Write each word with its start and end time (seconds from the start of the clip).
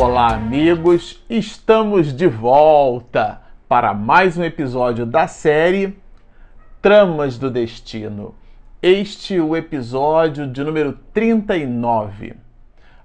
Olá, 0.00 0.28
amigos! 0.28 1.20
Estamos 1.28 2.12
de 2.14 2.28
volta 2.28 3.42
para 3.68 3.92
mais 3.92 4.38
um 4.38 4.44
episódio 4.44 5.04
da 5.04 5.26
série 5.26 5.98
Tramas 6.80 7.36
do 7.36 7.50
Destino. 7.50 8.32
Este 8.80 9.36
é 9.36 9.42
o 9.42 9.56
episódio 9.56 10.46
de 10.46 10.62
número 10.62 10.96
39. 11.12 12.36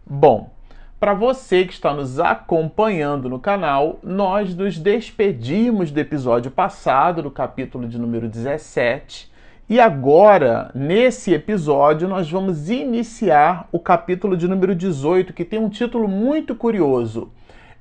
Bom, 0.05 0.51
para 0.99 1.15
você 1.15 1.65
que 1.65 1.73
está 1.73 1.95
nos 1.95 2.19
acompanhando 2.19 3.27
no 3.27 3.39
canal, 3.39 3.97
nós 4.03 4.55
nos 4.55 4.77
despedimos 4.77 5.89
do 5.89 5.99
episódio 5.99 6.51
passado, 6.51 7.23
do 7.23 7.31
capítulo 7.31 7.87
de 7.87 7.97
número 7.97 8.29
17, 8.29 9.32
e 9.69 9.79
agora, 9.79 10.69
nesse 10.75 11.33
episódio, 11.33 12.07
nós 12.07 12.29
vamos 12.29 12.69
iniciar 12.69 13.67
o 13.71 13.79
capítulo 13.79 14.35
de 14.35 14.47
número 14.47 14.75
18, 14.75 15.31
que 15.33 15.45
tem 15.45 15.57
um 15.57 15.69
título 15.69 16.07
muito 16.07 16.53
curioso. 16.53 17.31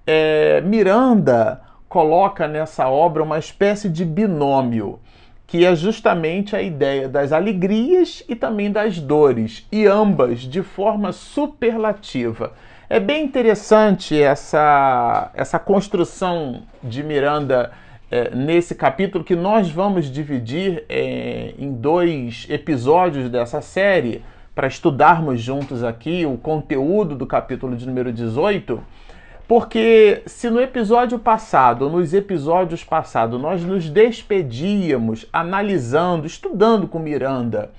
É, 0.06 0.60
Miranda 0.60 1.60
coloca 1.88 2.46
nessa 2.46 2.88
obra 2.88 3.22
uma 3.22 3.38
espécie 3.38 3.88
de 3.88 4.04
binômio, 4.04 5.00
que 5.46 5.64
é 5.64 5.74
justamente 5.74 6.54
a 6.54 6.62
ideia 6.62 7.08
das 7.08 7.32
alegrias 7.32 8.24
e 8.28 8.36
também 8.36 8.70
das 8.70 8.98
dores, 8.98 9.66
e 9.70 9.84
ambas 9.84 10.40
de 10.40 10.62
forma 10.62 11.12
superlativa. 11.12 12.52
É 12.88 13.00
bem 13.00 13.24
interessante 13.24 14.20
essa, 14.20 15.30
essa 15.34 15.58
construção 15.58 16.62
de 16.82 17.02
Miranda 17.02 17.72
é, 18.12 18.34
nesse 18.34 18.74
capítulo 18.74 19.24
que 19.24 19.34
nós 19.34 19.70
vamos 19.70 20.12
dividir 20.12 20.84
é, 20.86 21.54
em 21.58 21.72
dois 21.72 22.46
episódios 22.50 23.30
dessa 23.30 23.62
série 23.62 24.22
para 24.54 24.66
estudarmos 24.66 25.40
juntos 25.40 25.82
aqui 25.82 26.26
o 26.26 26.36
conteúdo 26.36 27.14
do 27.16 27.26
capítulo 27.26 27.74
de 27.74 27.86
número 27.86 28.12
18. 28.12 28.78
Porque 29.48 30.22
se 30.26 30.50
no 30.50 30.60
episódio 30.60 31.18
passado, 31.18 31.88
nos 31.88 32.12
episódios 32.12 32.84
passados, 32.84 33.40
nós 33.40 33.64
nos 33.64 33.88
despedíamos 33.88 35.26
analisando, 35.32 36.26
estudando 36.26 36.86
com 36.86 36.98
Miranda 36.98 37.70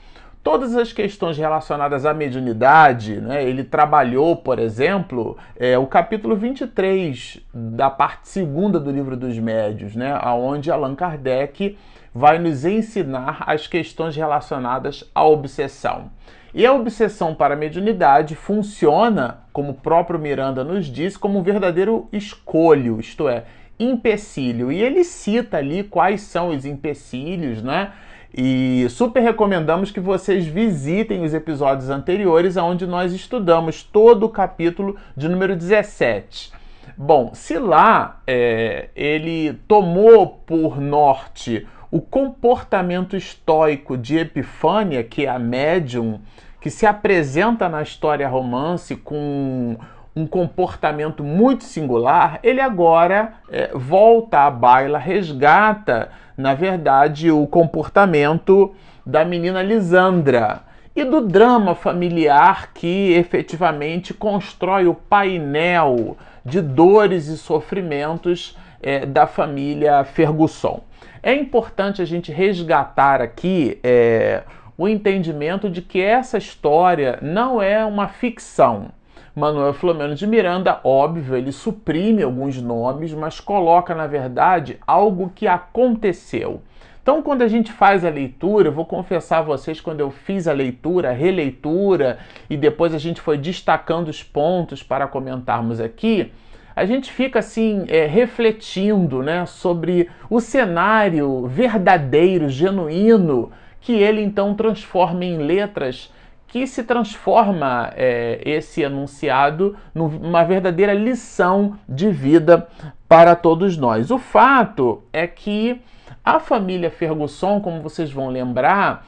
todas 0.44 0.76
as 0.76 0.92
questões 0.92 1.38
relacionadas 1.38 2.06
à 2.06 2.14
mediunidade, 2.14 3.22
né, 3.22 3.44
ele 3.44 3.64
trabalhou, 3.64 4.36
por 4.36 4.60
exemplo, 4.60 5.38
é, 5.58 5.78
o 5.78 5.88
capítulo 5.88 6.36
23 6.36 7.40
da 7.54 7.90
parte 7.90 8.28
segunda 8.28 8.80
do 8.80 8.92
livro 8.92 9.16
dos 9.16 9.40
médios, 9.40 9.96
né, 9.96 10.20
onde 10.36 10.70
Allan 10.70 10.96
Kardec 10.96 11.78
vai 12.14 12.38
nos 12.38 12.66
ensinar 12.66 13.44
as 13.48 13.68
questões 13.68 14.16
relacionadas 14.16 15.10
à 15.16 15.24
obsessão. 15.24 16.12
E 16.54 16.66
a 16.66 16.74
obsessão 16.74 17.34
para 17.34 17.56
a 17.56 17.58
mediunidade 17.58 18.36
funciona, 18.36 19.40
como 19.52 19.72
o 19.72 19.76
próprio 19.76 20.20
Miranda 20.20 20.64
nos 20.64 20.86
diz, 20.86 21.18
como 21.18 21.40
um 21.40 21.42
verdadeiro 21.42 22.08
escolho, 22.12 23.00
isto 23.00 23.28
é, 23.28 23.46
empecilho. 23.80 24.72
E 24.72 24.80
ele 24.80 25.04
cita 25.04 25.58
ali 25.58 25.84
quais 25.84 26.22
são 26.22 26.50
os 26.50 26.64
empecilhos, 26.64 27.64
né? 27.64 27.92
E 28.36 28.88
super 28.90 29.22
recomendamos 29.22 29.92
que 29.92 30.00
vocês 30.00 30.48
visitem 30.48 31.24
os 31.24 31.36
episódios 31.36 31.92
anteriores, 31.92 32.58
onde 32.58 32.88
nós 32.88 33.14
estudamos 33.14 33.84
todo 33.84 34.26
o 34.26 34.30
capítulo 34.30 34.98
de 35.16 35.30
número 35.30 35.56
17. 35.56 36.52
Bom, 36.98 37.32
se 37.36 37.60
lá 37.60 38.22
é, 38.26 38.90
ele 38.96 39.54
tomou 39.68 40.28
por 40.28 40.82
norte 40.82 41.68
o 41.92 42.02
comportamento 42.02 43.16
estoico 43.16 43.96
de 43.96 44.18
Epifânia, 44.18 45.04
que 45.04 45.28
é 45.28 45.30
a 45.30 45.38
médium 45.38 46.20
que 46.60 46.72
se 46.72 46.86
apresenta 46.86 47.70
na 47.70 47.84
história 47.84 48.28
romance 48.28 48.96
com 48.96 49.78
um 50.16 50.28
comportamento 50.28 51.24
muito 51.24 51.64
singular, 51.64 52.40
ele 52.44 52.62
agora 52.62 53.34
é, 53.50 53.72
volta 53.74 54.42
à 54.42 54.52
baila, 54.52 55.00
resgata, 55.00 56.10
na 56.38 56.54
verdade, 56.54 57.32
o 57.32 57.48
comportamento 57.48 58.74
da 59.06 59.26
menina 59.26 59.62
Lisandra 59.62 60.62
e 60.96 61.04
do 61.04 61.22
drama 61.22 61.74
familiar 61.74 62.72
que 62.74 63.14
efetivamente 63.14 64.14
constrói 64.14 64.88
o 64.88 64.94
painel 64.94 66.16
de 66.46 66.62
dores 66.62 67.28
e 67.28 67.38
sofrimentos 67.38 68.56
é, 68.82 69.06
da 69.06 69.26
família 69.26 70.04
Ferguson. 70.04 70.84
É 71.24 71.34
importante 71.34 72.02
a 72.02 72.06
gente 72.06 72.32
resgatar 72.32 73.22
aqui 73.22 73.80
é, 73.84 74.44
o 74.78 74.88
entendimento 74.88 75.70
de 75.70 75.82
que 75.82 76.02
essa 76.02 76.38
história 76.38 77.18
não 77.22 77.62
é 77.62 77.84
uma 77.84 78.08
ficção 78.08 78.92
Manuel 79.36 79.74
Filomeno 79.74 80.14
de 80.14 80.28
Miranda, 80.28 80.80
óbvio, 80.84 81.36
ele 81.36 81.52
suprime 81.52 82.22
alguns 82.22 82.62
nomes, 82.62 83.14
mas 83.14 83.40
coloca, 83.40 83.96
na 83.96 84.06
verdade, 84.06 84.78
algo 84.86 85.32
que 85.34 85.48
aconteceu. 85.48 86.62
Então, 87.02 87.22
quando 87.22 87.42
a 87.42 87.48
gente 87.48 87.72
faz 87.72 88.06
a 88.06 88.10
leitura, 88.10 88.68
eu 88.68 88.72
vou 88.72 88.86
confessar 88.86 89.40
a 89.40 89.42
vocês, 89.42 89.82
quando 89.82 90.02
eu 90.02 90.12
fiz 90.12 90.48
a 90.48 90.54
leitura, 90.54 91.10
a 91.10 91.14
releitura, 91.14 92.20
e 92.48 92.56
depois 92.56 92.94
a 92.94 93.00
gente 93.00 93.20
foi 93.20 93.38
destacando 93.38 94.08
os 94.08 94.22
pontos 94.22 94.84
para 94.84 95.08
comentarmos 95.08 95.82
aqui, 95.82 96.32
a 96.76 96.86
gente 96.86 97.12
fica 97.12 97.40
assim 97.40 97.86
é, 97.88 98.06
refletindo 98.06 99.24
né, 99.24 99.48
sobre 99.48 100.10
o 100.30 100.40
cenário 100.40 101.48
verdadeiro, 101.48 102.48
genuíno, 102.50 103.52
que 103.82 103.94
ele 103.94 104.22
então 104.22 104.54
transforma 104.54 105.26
em 105.26 105.38
letras 105.38 106.14
que 106.54 106.68
se 106.68 106.84
transforma 106.84 107.92
é, 107.96 108.40
esse 108.46 108.84
enunciado 108.84 109.76
numa 109.92 110.44
verdadeira 110.44 110.94
lição 110.94 111.80
de 111.90 112.12
vida 112.12 112.68
para 113.10 113.36
todos 113.36 113.76
nós. 113.76 114.12
O 114.12 114.20
fato 114.20 115.04
é 115.12 115.26
que 115.26 115.82
a 116.24 116.40
família 116.40 116.92
Ferguson, 116.92 117.60
como 117.60 117.82
vocês 117.82 118.12
vão 118.12 118.30
lembrar, 118.30 119.04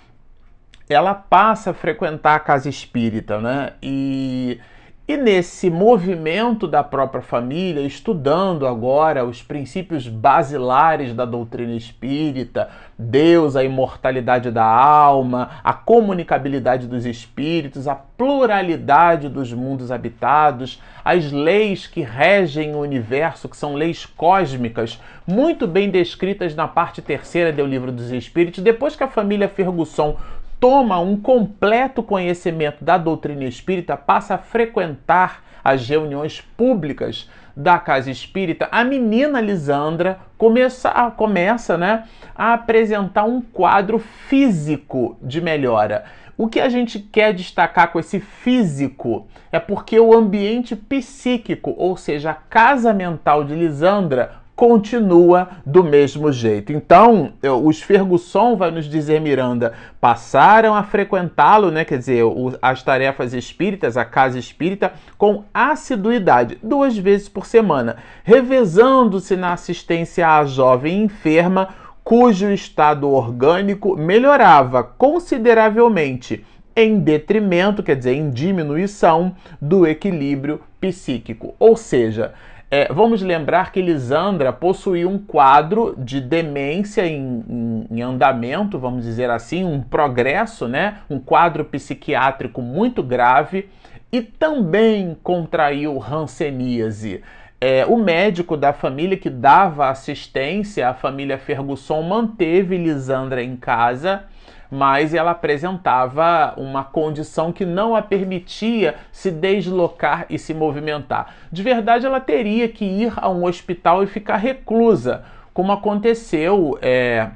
ela 0.89 1.13
passa 1.13 1.69
a 1.69 1.73
frequentar 1.75 2.33
a 2.33 2.39
casa 2.39 2.67
espírita, 2.67 3.39
né? 3.39 3.73
E 3.79 4.59
e 5.07 5.15
nesse 5.15 5.69
movimento 5.69 6.67
da 6.67 6.83
própria 6.83 7.21
família, 7.21 7.81
estudando 7.81 8.65
agora 8.65 9.23
os 9.23 9.39
princípios 9.43 10.07
basilares 10.07 11.13
da 11.13 11.25
doutrina 11.25 11.75
espírita, 11.75 12.69
Deus, 12.97 13.55
a 13.55 13.63
imortalidade 13.63 14.49
da 14.49 14.65
alma, 14.65 15.51
a 15.63 15.73
comunicabilidade 15.73 16.87
dos 16.87 17.05
espíritos, 17.05 17.87
a 17.87 17.93
pluralidade 17.93 19.29
dos 19.29 19.53
mundos 19.53 19.91
habitados, 19.91 20.81
as 21.03 21.31
leis 21.31 21.85
que 21.85 22.01
regem 22.01 22.73
o 22.73 22.79
universo, 22.79 23.47
que 23.47 23.57
são 23.57 23.75
leis 23.75 24.07
cósmicas, 24.07 24.99
muito 25.27 25.67
bem 25.67 25.91
descritas 25.91 26.55
na 26.55 26.67
parte 26.67 26.99
terceira 26.99 27.53
do 27.53 27.63
Livro 27.63 27.91
dos 27.91 28.11
Espíritos, 28.11 28.63
depois 28.63 28.95
que 28.95 29.03
a 29.03 29.07
família 29.07 29.47
Fergusson 29.47 30.17
toma 30.65 30.99
um 30.99 31.15
completo 31.15 32.01
conhecimento 32.01 32.83
da 32.83 32.97
doutrina 32.97 33.43
espírita, 33.43 33.95
passa 33.95 34.33
a 34.33 34.37
frequentar 34.39 35.43
as 35.63 35.87
reuniões 35.87 36.41
públicas 36.41 37.29
da 37.55 37.77
casa 37.77 38.09
espírita, 38.09 38.67
a 38.71 38.83
menina 38.83 39.39
Lisandra 39.39 40.17
começa, 40.39 40.89
a, 40.89 41.11
começa 41.11 41.77
né, 41.77 42.05
a 42.35 42.53
apresentar 42.53 43.25
um 43.25 43.41
quadro 43.41 43.99
físico 43.99 45.15
de 45.21 45.39
melhora. 45.39 46.05
O 46.35 46.47
que 46.47 46.59
a 46.59 46.67
gente 46.67 46.97
quer 46.97 47.31
destacar 47.31 47.91
com 47.91 47.99
esse 47.99 48.19
físico 48.19 49.27
é 49.51 49.59
porque 49.59 49.99
o 49.99 50.15
ambiente 50.15 50.75
psíquico, 50.75 51.75
ou 51.77 51.95
seja, 51.95 52.31
a 52.31 52.33
casa 52.33 52.91
mental 52.91 53.43
de 53.43 53.53
Lisandra, 53.53 54.37
continua 54.55 55.49
do 55.65 55.83
mesmo 55.83 56.31
jeito. 56.31 56.71
Então, 56.71 57.33
os 57.63 57.81
Ferguson, 57.81 58.55
vai 58.55 58.71
nos 58.71 58.85
dizer 58.85 59.19
Miranda, 59.19 59.73
passaram 59.99 60.73
a 60.73 60.81
frequentá-lo, 60.81 61.71
né, 61.71 61.83
quer 61.83 61.97
dizer, 61.97 62.23
as 62.61 62.81
tarefas 62.81 63.33
espíritas, 63.33 63.97
a 63.97 64.05
casa 64.05 64.39
espírita, 64.39 64.93
com 65.17 65.43
assiduidade, 65.53 66.57
duas 66.63 66.97
vezes 66.97 67.27
por 67.27 67.45
semana, 67.45 67.97
revezando-se 68.23 69.35
na 69.35 69.53
assistência 69.53 70.27
à 70.27 70.45
jovem 70.45 71.03
enferma, 71.03 71.69
cujo 72.03 72.51
estado 72.51 73.09
orgânico 73.09 73.97
melhorava 73.97 74.83
consideravelmente 74.83 76.45
em 76.75 76.99
detrimento, 76.99 77.81
quer 77.81 77.95
dizer, 77.95 78.13
em 78.13 78.29
diminuição 78.29 79.35
do 79.59 79.87
equilíbrio 79.87 80.61
psíquico. 80.79 81.55
Ou 81.57 81.75
seja, 81.75 82.33
é, 82.77 82.89
vamos 82.91 83.21
lembrar 83.21 83.71
que 83.71 83.81
Lisandra 83.81 84.51
possuía 84.51 85.07
um 85.07 85.17
quadro 85.17 85.95
de 85.97 86.19
demência 86.19 87.07
em, 87.07 87.41
em, 87.47 87.87
em, 87.89 88.01
andamento, 88.01 88.77
vamos 88.77 89.05
dizer 89.05 89.29
assim, 89.29 89.63
um 89.63 89.81
progresso, 89.81 90.67
né? 90.67 90.97
um 91.09 91.17
quadro 91.17 91.63
psiquiátrico 91.63 92.61
muito 92.61 93.01
grave 93.01 93.69
e 94.11 94.21
também 94.21 95.15
contraiu 95.23 96.03
hanseníase. 96.03 97.23
É, 97.59 97.85
o 97.85 97.97
médico 97.97 98.57
da 98.57 98.73
família 98.73 99.17
que 99.17 99.29
dava 99.29 99.89
assistência 99.89 100.89
à 100.89 100.93
família 100.93 101.37
Ferguson 101.37 102.01
manteve 102.01 102.77
Lisandra 102.77 103.41
em 103.41 103.55
casa, 103.55 104.23
mas 104.69 105.13
ela 105.13 105.31
apresentava 105.31 106.53
uma 106.57 106.83
condição 106.83 107.53
que 107.53 107.65
não 107.65 107.95
a 107.95 108.01
permitia 108.01 108.95
se 109.11 109.31
deslocar 109.31 110.25
e 110.29 110.37
se 110.37 110.53
movimentar. 110.53 111.33
De 111.51 111.63
verdade, 111.63 112.05
ela 112.05 112.19
teria 112.19 112.67
que 112.67 112.83
ir 112.83 113.13
a 113.15 113.29
um 113.29 113.45
hospital 113.45 114.03
e 114.03 114.07
ficar 114.07 114.37
reclusa, 114.37 115.23
como 115.53 115.71
aconteceu 115.71 116.77
é, 116.81 117.29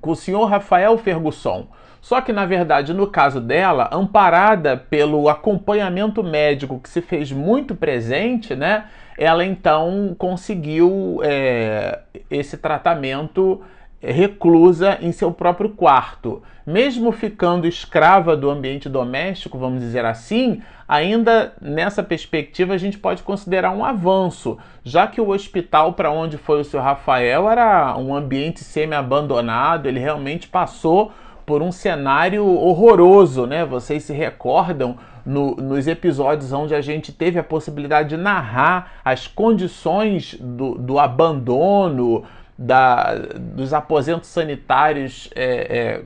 com 0.00 0.10
o 0.10 0.16
senhor 0.16 0.46
Rafael 0.46 0.98
Ferguson. 0.98 1.68
Só 2.00 2.20
que, 2.20 2.32
na 2.32 2.46
verdade, 2.46 2.92
no 2.94 3.06
caso 3.06 3.40
dela, 3.40 3.88
amparada 3.92 4.76
pelo 4.76 5.28
acompanhamento 5.28 6.22
médico 6.22 6.80
que 6.80 6.88
se 6.88 7.00
fez 7.00 7.30
muito 7.30 7.74
presente, 7.74 8.54
né? 8.54 8.84
Ela 9.18 9.44
então 9.44 10.14
conseguiu 10.16 11.20
é, 11.24 11.98
esse 12.30 12.56
tratamento 12.56 13.60
reclusa 14.00 14.96
em 15.00 15.10
seu 15.10 15.32
próprio 15.32 15.70
quarto. 15.70 16.40
Mesmo 16.64 17.10
ficando 17.10 17.66
escrava 17.66 18.36
do 18.36 18.48
ambiente 18.48 18.88
doméstico, 18.88 19.58
vamos 19.58 19.80
dizer 19.80 20.04
assim, 20.04 20.62
ainda 20.86 21.52
nessa 21.60 22.02
perspectiva 22.02 22.74
a 22.74 22.78
gente 22.78 22.96
pode 22.98 23.22
considerar 23.22 23.72
um 23.72 23.84
avanço, 23.84 24.56
já 24.84 25.06
que 25.06 25.20
o 25.20 25.30
hospital 25.30 25.94
para 25.94 26.12
onde 26.12 26.36
foi 26.36 26.60
o 26.60 26.64
seu 26.64 26.80
Rafael 26.80 27.50
era 27.50 27.96
um 27.96 28.14
ambiente 28.14 28.62
semi-abandonado, 28.62 29.88
ele 29.88 29.98
realmente 29.98 30.46
passou 30.46 31.10
por 31.48 31.62
um 31.62 31.72
cenário 31.72 32.46
horroroso, 32.46 33.46
né? 33.46 33.64
Vocês 33.64 34.02
se 34.02 34.12
recordam 34.12 34.98
no, 35.24 35.56
nos 35.56 35.86
episódios 35.86 36.52
onde 36.52 36.74
a 36.74 36.82
gente 36.82 37.10
teve 37.10 37.38
a 37.38 37.42
possibilidade 37.42 38.10
de 38.10 38.18
narrar 38.18 39.00
as 39.02 39.26
condições 39.26 40.36
do, 40.38 40.74
do 40.74 40.98
abandono, 40.98 42.22
da, 42.58 43.14
dos 43.14 43.72
aposentos 43.72 44.28
sanitários 44.28 45.30
é, 45.34 46.02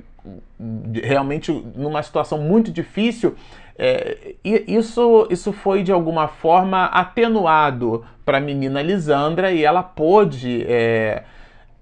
é, 0.61 1.01
realmente 1.03 1.51
numa 1.75 2.05
situação 2.05 2.39
muito 2.39 2.71
difícil. 2.71 3.35
É, 3.77 4.37
isso, 4.45 5.27
isso 5.29 5.53
foi 5.53 5.83
de 5.83 5.91
alguma 5.91 6.29
forma 6.29 6.85
atenuado 6.85 8.05
para 8.25 8.39
a 8.39 8.41
menina 8.41 8.81
Lisandra 8.81 9.51
e 9.51 9.65
ela 9.65 9.83
pôde 9.83 10.65
é, 10.69 11.25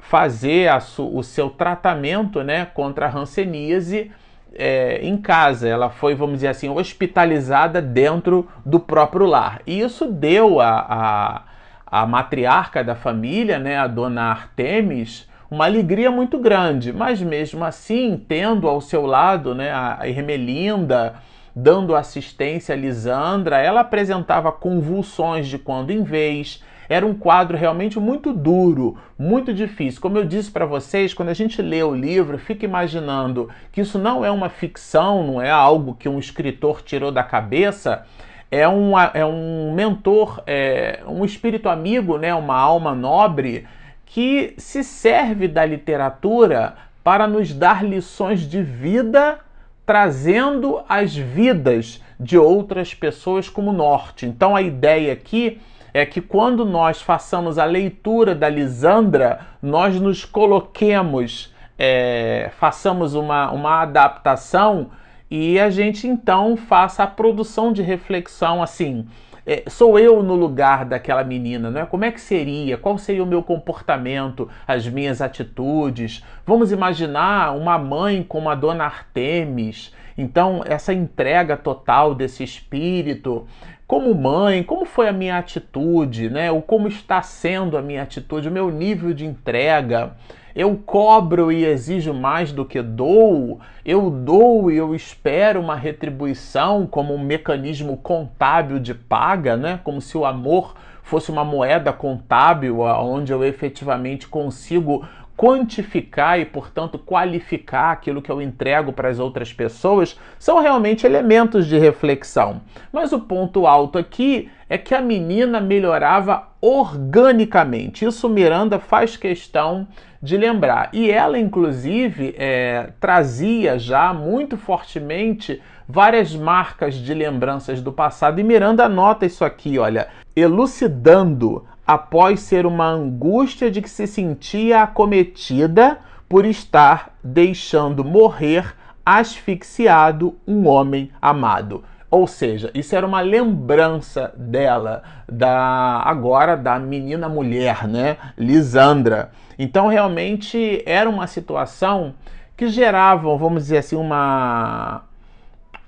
fazer 0.01 0.71
o 0.99 1.23
seu 1.23 1.51
tratamento 1.51 2.43
né, 2.43 2.65
contra 2.65 3.07
a 3.07 3.17
hanseníase 3.17 4.11
é, 4.55 4.99
em 5.03 5.17
casa. 5.17 5.69
Ela 5.69 5.91
foi, 5.91 6.15
vamos 6.15 6.37
dizer 6.37 6.49
assim, 6.49 6.69
hospitalizada 6.69 7.81
dentro 7.81 8.49
do 8.65 8.81
próprio 8.81 9.27
lar. 9.27 9.61
E 9.67 9.81
isso 9.81 10.07
deu 10.07 10.61
a, 10.61 11.45
a, 11.89 12.01
a 12.03 12.07
matriarca 12.07 12.83
da 12.83 12.95
família, 12.95 13.59
né, 13.59 13.77
a 13.77 13.87
dona 13.87 14.23
Artemis, 14.23 15.29
uma 15.51 15.67
alegria 15.67 16.11
muito 16.11 16.39
grande. 16.39 16.93
Mas 16.93 17.21
mesmo 17.21 17.65
assim, 17.65 18.23
tendo 18.29 18.69
ao 18.69 18.81
seu 18.81 19.05
lado 19.05 19.55
né, 19.55 19.73
a 19.73 20.07
Irmelinda, 20.09 21.15
dando 21.55 21.95
assistência 21.95 22.75
a 22.75 22.79
Lisandra, 22.79 23.59
ela 23.59 23.81
apresentava 23.81 24.51
convulsões 24.53 25.49
de 25.49 25.59
quando 25.59 25.91
em 25.91 26.03
vez 26.03 26.63
era 26.91 27.07
um 27.07 27.15
quadro 27.15 27.57
realmente 27.57 28.01
muito 28.01 28.33
duro, 28.33 28.99
muito 29.17 29.55
difícil. 29.55 30.01
Como 30.01 30.19
eu 30.19 30.25
disse 30.25 30.51
para 30.51 30.67
vocês, 30.67 31.15
quando 31.15 31.29
a 31.29 31.35
gente 31.35 31.63
lê 31.63 31.81
o 31.85 31.95
livro, 31.95 32.37
fica 32.37 32.65
imaginando 32.65 33.49
que 33.71 33.81
isso 33.81 33.97
não 33.97 34.25
é 34.25 34.31
uma 34.31 34.49
ficção, 34.49 35.25
não 35.25 35.41
é 35.41 35.49
algo 35.49 35.95
que 35.95 36.09
um 36.09 36.19
escritor 36.19 36.83
tirou 36.83 37.13
da 37.13 37.23
cabeça. 37.23 38.05
É 38.51 38.69
um, 38.69 38.99
é 38.99 39.25
um 39.25 39.73
mentor, 39.73 40.43
é 40.49 41.01
um 41.07 41.25
espírito 41.25 41.69
amigo, 41.69 42.19
né, 42.19 42.35
uma 42.35 42.57
alma 42.57 42.93
nobre 42.93 43.69
que 44.05 44.55
se 44.59 44.83
serve 44.83 45.47
da 45.47 45.65
literatura 45.65 46.75
para 47.05 47.29
nos 47.29 47.55
dar 47.55 47.85
lições 47.85 48.41
de 48.41 48.61
vida, 48.61 49.39
trazendo 49.87 50.83
as 50.89 51.15
vidas 51.15 52.03
de 52.19 52.37
outras 52.37 52.93
pessoas 52.93 53.49
como 53.49 53.73
norte. 53.73 54.27
Então 54.27 54.57
a 54.57 54.63
ideia 54.63 55.13
aqui 55.13 55.61
é 55.93 56.07
que 56.07 56.21
quando 56.21 56.65
nós 56.65 57.01
façamos 57.01 57.59
a 57.59 57.65
leitura 57.65 58.35
da 58.35 58.49
Lisandra, 58.49 59.41
nós 59.63 60.01
nos 60.01 60.25
coloquemos, 60.25 61.55
é, 61.79 62.51
façamos 62.59 63.15
uma, 63.15 63.51
uma 63.51 63.83
adaptação 63.83 64.91
e 65.31 65.59
a 65.61 65.71
gente 65.71 66.07
então 66.07 66.57
faça 66.57 67.05
a 67.05 67.07
produção 67.07 67.73
de 67.73 67.83
reflexão 67.83 68.63
assim. 68.63 69.07
É, 69.47 69.65
sou 69.69 69.99
eu 69.99 70.23
no 70.23 70.35
lugar 70.35 70.85
daquela 70.85 71.25
menina, 71.25 71.71
não 71.71 71.81
é? 71.81 71.87
Como 71.87 72.05
é 72.05 72.13
que 72.13 72.21
seria? 72.21 72.77
Qual 72.77 72.99
seria 72.99 73.25
o 73.25 73.27
meu 73.27 73.43
comportamento, 73.43 74.49
as 74.67 74.87
minhas 74.87 75.23
atitudes? 75.23 76.23
Vamos 76.47 76.71
imaginar 76.71 77.57
uma 77.57 77.79
mãe 77.79 78.23
como 78.23 78.51
a 78.51 78.55
dona 78.55 78.85
Artemis. 78.85 79.95
Então, 80.17 80.63
essa 80.67 80.93
entrega 80.93 81.57
total 81.57 82.15
desse 82.15 82.45
espírito, 82.45 83.47
como 83.91 84.15
mãe, 84.15 84.63
como 84.63 84.85
foi 84.85 85.09
a 85.09 85.13
minha 85.13 85.37
atitude, 85.37 86.31
né? 86.31 86.49
O 86.49 86.63
como 86.63 86.87
está 86.87 87.21
sendo 87.23 87.77
a 87.77 87.83
minha 87.83 88.05
atitude, 88.05 88.49
o 88.49 88.53
meu 88.53 88.71
nível 88.71 89.13
de 89.13 89.27
entrega. 89.27 90.13
Eu 90.55 90.81
cobro 90.87 91.51
e 91.51 91.65
exijo 91.65 92.15
mais 92.15 92.53
do 92.53 92.65
que 92.65 92.81
dou. 92.81 93.59
Eu 93.85 94.09
dou 94.09 94.71
e 94.71 94.77
eu 94.77 94.95
espero 94.95 95.59
uma 95.59 95.75
retribuição 95.75 96.87
como 96.87 97.13
um 97.13 97.19
mecanismo 97.19 97.97
contábil 97.97 98.79
de 98.79 98.95
paga, 98.95 99.57
né? 99.57 99.81
Como 99.83 100.01
se 100.01 100.17
o 100.17 100.25
amor 100.25 100.77
fosse 101.03 101.29
uma 101.33 101.45
moeda 101.45 101.93
contábil 101.93 102.83
onde 102.83 103.33
eu 103.33 103.43
efetivamente 103.43 104.29
consigo 104.29 105.05
quantificar 105.41 106.39
e, 106.39 106.45
portanto, 106.45 106.99
qualificar 106.99 107.93
aquilo 107.93 108.21
que 108.21 108.31
eu 108.31 108.43
entrego 108.43 108.93
para 108.93 109.09
as 109.09 109.19
outras 109.19 109.51
pessoas, 109.51 110.21
são 110.39 110.61
realmente 110.61 111.07
elementos 111.07 111.67
de 111.67 111.79
reflexão. 111.79 112.61
Mas 112.93 113.11
o 113.11 113.21
ponto 113.21 113.67
alto 113.67 113.97
aqui 113.97 114.51
é 114.69 114.77
que 114.77 114.95
a 114.95 115.01
menina 115.01 115.59
melhorava 115.59 116.49
organicamente. 116.61 118.05
Isso 118.05 118.29
Miranda 118.29 118.79
faz 118.79 119.17
questão 119.17 119.89
de 120.23 120.37
lembrar. 120.37 120.91
E 120.93 121.11
ela, 121.11 121.39
inclusive, 121.39 122.35
é, 122.37 122.91
trazia 123.01 123.79
já 123.79 124.13
muito 124.13 124.59
fortemente 124.59 125.59
várias 125.89 126.37
marcas 126.37 126.97
de 126.97 127.15
lembranças 127.15 127.81
do 127.81 127.91
passado. 127.91 128.41
E 128.41 128.45
Miranda 128.45 128.85
anota 128.85 129.25
isso 129.25 129.43
aqui, 129.43 129.79
olha, 129.79 130.09
elucidando 130.37 131.65
após 131.91 132.39
ser 132.39 132.67
uma 132.67 132.87
angústia 132.87 133.69
de 133.69 133.83
que 133.83 133.91
se 133.91 134.07
sentia 134.07 134.83
acometida 134.83 135.99
por 136.29 136.45
estar 136.47 137.13
deixando 137.21 138.05
morrer 138.05 138.77
asfixiado 139.05 140.37
um 140.47 140.69
homem 140.69 141.11
amado. 141.21 141.83
Ou 142.09 142.29
seja, 142.29 142.71
isso 142.75 142.95
era 142.95 143.05
uma 143.05 143.21
lembrança 143.21 144.33
dela, 144.37 145.03
da 145.29 146.01
agora 146.05 146.57
da 146.57 146.79
menina 146.79 147.29
mulher, 147.29 147.89
né, 147.89 148.19
Lisandra. 148.39 149.33
Então 149.59 149.89
realmente 149.89 150.85
era 150.87 151.11
uma 151.11 151.27
situação 151.27 152.15
que 152.57 152.69
gerava, 152.69 153.37
vamos 153.37 153.65
dizer 153.65 153.79
assim, 153.79 153.97
uma 153.97 155.03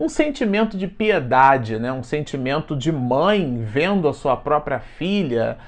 um 0.01 0.09
sentimento 0.09 0.77
de 0.77 0.89
piedade, 0.89 1.79
né, 1.79 1.93
um 1.93 2.03
sentimento 2.03 2.75
de 2.75 2.91
mãe 2.91 3.63
vendo 3.65 4.09
a 4.09 4.13
sua 4.13 4.37
própria 4.37 4.81
filha 4.81 5.59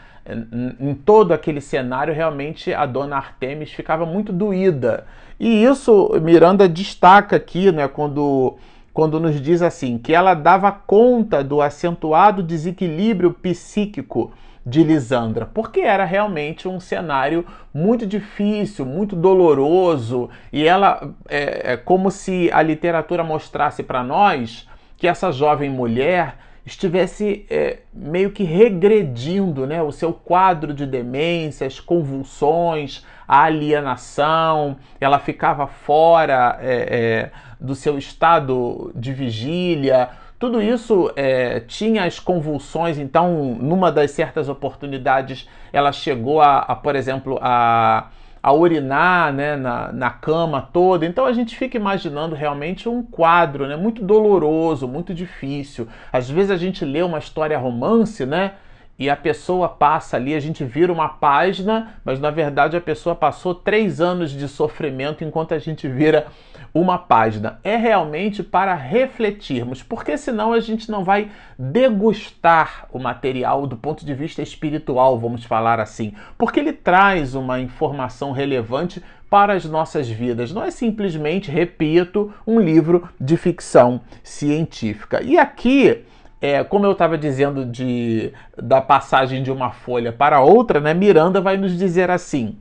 em 0.80 0.94
todo 0.94 1.32
aquele 1.32 1.60
cenário, 1.60 2.14
realmente 2.14 2.72
a 2.72 2.86
dona 2.86 3.16
Artemis 3.16 3.72
ficava 3.72 4.06
muito 4.06 4.32
doída. 4.32 5.06
E 5.38 5.64
isso 5.64 6.10
Miranda 6.22 6.68
destaca 6.68 7.36
aqui, 7.36 7.70
né, 7.70 7.86
quando, 7.88 8.56
quando 8.92 9.20
nos 9.20 9.40
diz 9.40 9.60
assim, 9.60 9.98
que 9.98 10.14
ela 10.14 10.34
dava 10.34 10.72
conta 10.72 11.44
do 11.44 11.60
acentuado 11.60 12.42
desequilíbrio 12.42 13.32
psíquico 13.32 14.32
de 14.66 14.82
Lisandra, 14.82 15.44
porque 15.52 15.80
era 15.80 16.06
realmente 16.06 16.66
um 16.66 16.80
cenário 16.80 17.44
muito 17.72 18.06
difícil, 18.06 18.86
muito 18.86 19.14
doloroso, 19.14 20.30
e 20.50 20.66
ela 20.66 21.10
é, 21.28 21.72
é 21.72 21.76
como 21.76 22.10
se 22.10 22.48
a 22.50 22.62
literatura 22.62 23.22
mostrasse 23.22 23.82
para 23.82 24.02
nós 24.02 24.66
que 24.96 25.06
essa 25.06 25.30
jovem 25.30 25.68
mulher 25.68 26.38
estivesse 26.66 27.44
é, 27.50 27.78
meio 27.92 28.30
que 28.30 28.42
regredindo 28.42 29.66
né, 29.66 29.83
o 29.83 29.92
seu 29.92 30.12
quadro 30.12 30.73
de 30.73 30.87
demência, 30.87 31.66
as 31.66 31.78
convulsões, 31.78 33.04
a 33.28 33.42
alienação, 33.42 34.76
ela 35.00 35.18
ficava 35.18 35.66
fora 35.66 36.59
é, 36.61 36.73
é, 36.73 37.30
do 37.61 37.75
seu 37.75 37.99
estado 37.99 38.90
de 38.94 39.12
vigília. 39.12 40.09
Tudo 40.38 40.61
isso 40.61 41.12
é, 41.16 41.61
tinha 41.61 42.04
as 42.04 42.18
convulsões, 42.18 42.99
então, 42.99 43.56
numa 43.61 43.92
das 43.92 44.11
certas 44.11 44.49
oportunidades, 44.49 45.49
ela 45.73 45.92
chegou 45.92 46.40
a, 46.40 46.59
a 46.59 46.75
por 46.75 46.97
exemplo, 46.97 47.38
a 47.42 48.09
a 48.44 48.52
urinar 48.52 49.32
né, 49.32 49.56
na, 49.56 49.90
na 49.90 50.10
cama 50.10 50.60
toda. 50.60 51.06
Então 51.06 51.24
a 51.24 51.32
gente 51.32 51.56
fica 51.56 51.78
imaginando 51.78 52.34
realmente 52.34 52.86
um 52.90 53.02
quadro 53.02 53.66
né, 53.66 53.74
muito 53.74 54.04
doloroso, 54.04 54.86
muito 54.86 55.14
difícil. 55.14 55.88
Às 56.12 56.28
vezes 56.28 56.50
a 56.50 56.56
gente 56.58 56.84
lê 56.84 57.00
uma 57.00 57.16
história 57.16 57.56
romance, 57.56 58.26
né? 58.26 58.52
E 58.98 59.10
a 59.10 59.16
pessoa 59.16 59.68
passa 59.68 60.16
ali, 60.16 60.34
a 60.34 60.40
gente 60.40 60.64
vira 60.64 60.92
uma 60.92 61.08
página, 61.08 61.94
mas 62.04 62.20
na 62.20 62.30
verdade 62.30 62.76
a 62.76 62.80
pessoa 62.80 63.14
passou 63.14 63.54
três 63.54 64.00
anos 64.00 64.30
de 64.30 64.46
sofrimento 64.46 65.24
enquanto 65.24 65.52
a 65.52 65.58
gente 65.58 65.88
vira 65.88 66.26
uma 66.72 66.98
página. 66.98 67.58
É 67.64 67.76
realmente 67.76 68.42
para 68.42 68.74
refletirmos, 68.74 69.82
porque 69.82 70.16
senão 70.16 70.52
a 70.52 70.60
gente 70.60 70.90
não 70.90 71.04
vai 71.04 71.30
degustar 71.58 72.86
o 72.92 72.98
material 72.98 73.66
do 73.66 73.76
ponto 73.76 74.04
de 74.04 74.14
vista 74.14 74.42
espiritual, 74.42 75.18
vamos 75.18 75.44
falar 75.44 75.80
assim, 75.80 76.12
porque 76.38 76.60
ele 76.60 76.72
traz 76.72 77.34
uma 77.34 77.60
informação 77.60 78.32
relevante 78.32 79.02
para 79.28 79.54
as 79.54 79.64
nossas 79.64 80.08
vidas. 80.08 80.52
Não 80.52 80.62
é 80.62 80.70
simplesmente, 80.70 81.50
repito, 81.50 82.32
um 82.46 82.60
livro 82.60 83.08
de 83.20 83.36
ficção 83.36 84.00
científica. 84.22 85.20
E 85.22 85.36
aqui 85.36 86.04
é, 86.44 86.62
como 86.62 86.84
eu 86.84 86.92
estava 86.92 87.16
dizendo 87.16 87.64
de, 87.64 88.30
da 88.62 88.78
passagem 88.78 89.42
de 89.42 89.50
uma 89.50 89.70
folha 89.70 90.12
para 90.12 90.42
outra, 90.42 90.78
né, 90.78 90.92
Miranda 90.92 91.40
vai 91.40 91.56
nos 91.56 91.74
dizer 91.74 92.10
assim: 92.10 92.58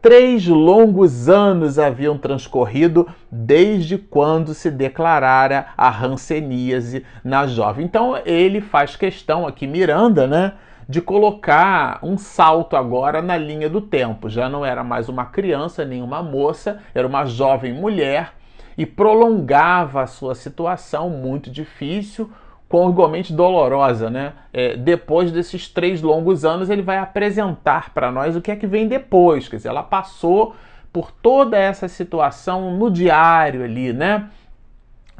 três 0.00 0.46
longos 0.46 1.28
anos 1.28 1.78
haviam 1.78 2.16
transcorrido 2.16 3.06
desde 3.30 3.98
quando 3.98 4.54
se 4.54 4.70
declarara 4.70 5.66
a 5.76 5.90
ranceníase 5.90 7.04
na 7.22 7.46
jovem. 7.46 7.84
Então 7.84 8.18
ele 8.24 8.62
faz 8.62 8.96
questão 8.96 9.46
aqui, 9.46 9.66
Miranda, 9.66 10.26
né? 10.26 10.54
De 10.88 11.02
colocar 11.02 11.98
um 12.02 12.16
salto 12.16 12.74
agora 12.74 13.20
na 13.20 13.36
linha 13.36 13.68
do 13.68 13.82
tempo. 13.82 14.30
Já 14.30 14.48
não 14.48 14.64
era 14.64 14.82
mais 14.82 15.10
uma 15.10 15.26
criança 15.26 15.84
nem 15.84 16.00
uma 16.00 16.22
moça, 16.22 16.80
era 16.94 17.06
uma 17.06 17.26
jovem 17.26 17.74
mulher 17.74 18.32
e 18.78 18.86
prolongava 18.86 20.00
a 20.00 20.06
sua 20.06 20.34
situação 20.34 21.10
muito 21.10 21.50
difícil, 21.50 22.30
igualmente 22.90 23.32
dolorosa, 23.32 24.10
né? 24.10 24.32
É, 24.52 24.76
depois 24.76 25.30
desses 25.30 25.68
três 25.68 26.02
longos 26.02 26.44
anos, 26.44 26.68
ele 26.68 26.82
vai 26.82 26.98
apresentar 26.98 27.92
para 27.94 28.10
nós 28.10 28.34
o 28.34 28.40
que 28.40 28.50
é 28.50 28.56
que 28.56 28.66
vem 28.66 28.88
depois. 28.88 29.48
Quer 29.48 29.56
dizer, 29.56 29.68
ela 29.68 29.82
passou 29.82 30.54
por 30.92 31.10
toda 31.10 31.56
essa 31.56 31.88
situação 31.88 32.76
no 32.76 32.90
diário 32.90 33.62
ali, 33.62 33.92
né? 33.92 34.28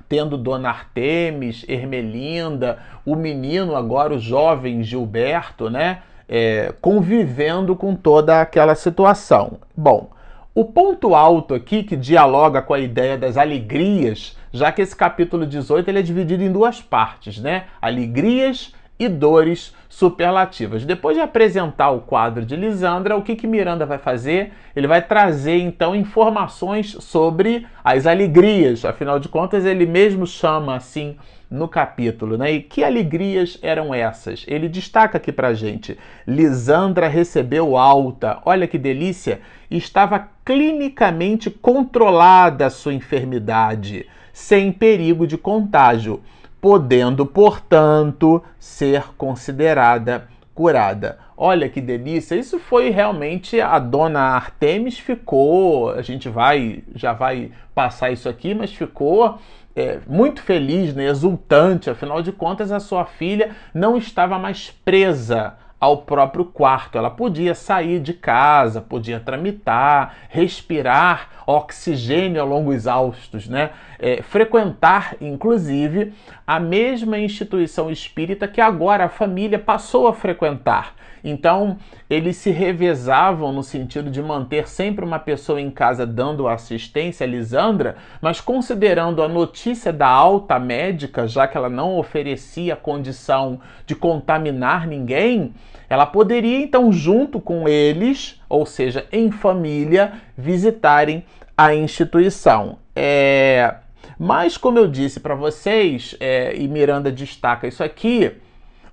Tendo 0.08 0.36
Dona 0.36 0.70
Artemis, 0.70 1.64
Ermelinda, 1.68 2.78
o 3.04 3.14
menino 3.14 3.76
agora, 3.76 4.14
o 4.14 4.18
jovem 4.18 4.82
Gilberto, 4.82 5.70
né? 5.70 6.02
É, 6.28 6.74
convivendo 6.80 7.76
com 7.76 7.94
toda 7.94 8.40
aquela 8.40 8.74
situação. 8.74 9.58
Bom, 9.76 10.10
o 10.56 10.64
ponto 10.64 11.14
alto 11.14 11.52
aqui 11.52 11.82
que 11.82 11.94
dialoga 11.94 12.62
com 12.62 12.72
a 12.72 12.78
ideia 12.78 13.18
das 13.18 13.36
alegrias, 13.36 14.38
já 14.50 14.72
que 14.72 14.80
esse 14.80 14.96
capítulo 14.96 15.46
18 15.46 15.86
ele 15.86 15.98
é 15.98 16.02
dividido 16.02 16.42
em 16.42 16.50
duas 16.50 16.80
partes, 16.80 17.38
né? 17.38 17.64
Alegrias 17.78 18.72
e 18.98 19.06
dores 19.06 19.74
superlativas. 19.86 20.82
Depois 20.86 21.14
de 21.14 21.22
apresentar 21.22 21.90
o 21.90 22.00
quadro 22.00 22.42
de 22.42 22.56
Lisandra, 22.56 23.18
o 23.18 23.22
que, 23.22 23.36
que 23.36 23.46
Miranda 23.46 23.84
vai 23.84 23.98
fazer? 23.98 24.54
Ele 24.74 24.86
vai 24.86 25.02
trazer 25.02 25.58
então 25.58 25.94
informações 25.94 26.96
sobre 27.00 27.66
as 27.84 28.06
alegrias. 28.06 28.82
Afinal 28.86 29.18
de 29.18 29.28
contas, 29.28 29.66
ele 29.66 29.84
mesmo 29.84 30.26
chama 30.26 30.74
assim 30.74 31.18
no 31.50 31.68
capítulo, 31.68 32.36
né? 32.36 32.52
E 32.52 32.60
que 32.60 32.82
alegrias 32.82 33.58
eram 33.62 33.94
essas? 33.94 34.44
Ele 34.48 34.68
destaca 34.68 35.18
aqui 35.18 35.32
pra 35.32 35.54
gente: 35.54 35.98
Lisandra 36.26 37.08
recebeu 37.08 37.76
alta, 37.76 38.40
olha 38.44 38.66
que 38.66 38.78
delícia, 38.78 39.40
estava 39.70 40.28
clinicamente 40.44 41.50
controlada 41.50 42.66
a 42.66 42.70
sua 42.70 42.94
enfermidade, 42.94 44.06
sem 44.32 44.72
perigo 44.72 45.26
de 45.26 45.38
contágio, 45.38 46.20
podendo, 46.60 47.24
portanto, 47.24 48.42
ser 48.58 49.14
considerada 49.16 50.28
curada. 50.54 51.18
Olha 51.36 51.68
que 51.68 51.82
delícia! 51.82 52.34
Isso 52.34 52.58
foi 52.58 52.88
realmente 52.88 53.60
a 53.60 53.78
dona 53.78 54.20
Artemis 54.20 54.98
ficou, 54.98 55.90
a 55.90 56.00
gente 56.00 56.30
vai 56.30 56.82
já 56.94 57.12
vai 57.12 57.52
passar 57.74 58.10
isso 58.10 58.26
aqui, 58.26 58.54
mas 58.54 58.72
ficou 58.72 59.38
é, 59.76 59.98
muito 60.06 60.42
feliz, 60.42 60.94
né, 60.94 61.06
exultante, 61.06 61.90
afinal 61.90 62.22
de 62.22 62.32
contas, 62.32 62.72
a 62.72 62.80
sua 62.80 63.04
filha 63.04 63.50
não 63.74 63.98
estava 63.98 64.38
mais 64.38 64.70
presa 64.70 65.54
ao 65.78 65.98
próprio 65.98 66.46
quarto. 66.46 66.96
Ela 66.96 67.10
podia 67.10 67.54
sair 67.54 68.00
de 68.00 68.14
casa, 68.14 68.80
podia 68.80 69.20
tramitar, 69.20 70.16
respirar 70.30 71.28
oxigênio 71.46 72.40
a 72.40 72.44
longos 72.44 72.74
exaustos, 72.74 73.46
né? 73.46 73.70
É, 73.98 74.22
frequentar, 74.22 75.14
inclusive, 75.20 76.12
a 76.46 76.58
mesma 76.58 77.18
instituição 77.18 77.90
espírita 77.90 78.48
que 78.48 78.60
agora 78.60 79.04
a 79.04 79.08
família 79.10 79.58
passou 79.58 80.08
a 80.08 80.14
frequentar. 80.14 80.94
Então, 81.22 81.76
eles 82.08 82.36
se 82.36 82.50
revezavam 82.50 83.52
no 83.52 83.62
sentido 83.62 84.10
de 84.10 84.22
manter 84.22 84.68
sempre 84.68 85.04
uma 85.04 85.18
pessoa 85.18 85.60
em 85.60 85.70
casa 85.70 86.06
dando 86.06 86.46
assistência 86.46 87.24
a 87.24 87.28
Lisandra, 87.28 87.96
mas 88.20 88.40
considerando 88.40 89.22
a 89.22 89.28
notícia 89.28 89.92
da 89.92 90.06
alta 90.06 90.58
médica, 90.58 91.26
já 91.26 91.48
que 91.48 91.56
ela 91.56 91.68
não 91.68 91.98
oferecia 91.98 92.76
condição 92.76 93.60
de 93.84 93.94
contaminar 93.94 94.86
ninguém, 94.86 95.52
ela 95.88 96.06
poderia 96.06 96.58
então, 96.58 96.92
junto 96.92 97.40
com 97.40 97.68
eles, 97.68 98.40
ou 98.48 98.66
seja, 98.66 99.06
em 99.12 99.30
família, 99.30 100.14
visitarem 100.36 101.24
a 101.56 101.74
instituição. 101.74 102.78
É... 102.94 103.74
Mas, 104.18 104.56
como 104.56 104.78
eu 104.78 104.88
disse 104.88 105.20
para 105.20 105.34
vocês, 105.34 106.16
é... 106.18 106.56
e 106.56 106.66
Miranda 106.66 107.10
destaca 107.10 107.66
isso 107.66 107.84
aqui, 107.84 108.32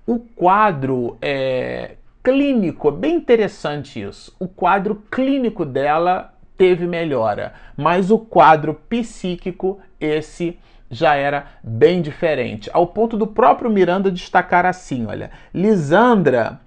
o 0.06 0.20
quadro 0.20 1.18
é, 1.22 1.96
clínico, 2.24 2.90
bem 2.90 3.16
interessante 3.16 4.02
isso. 4.02 4.34
O 4.40 4.48
quadro 4.48 5.04
clínico 5.12 5.66
dela 5.66 6.34
teve 6.58 6.88
melhora, 6.88 7.54
mas 7.76 8.10
o 8.10 8.18
quadro 8.18 8.74
psíquico, 8.74 9.80
esse 10.00 10.58
já 10.90 11.16
era 11.16 11.48
bem 11.64 12.02
diferente. 12.02 12.70
Ao 12.72 12.88
ponto 12.88 13.18
do 13.18 13.28
próprio 13.28 13.70
Miranda 13.70 14.10
destacar 14.10 14.66
assim: 14.66 15.06
olha, 15.06 15.32
Lisandra 15.54 16.62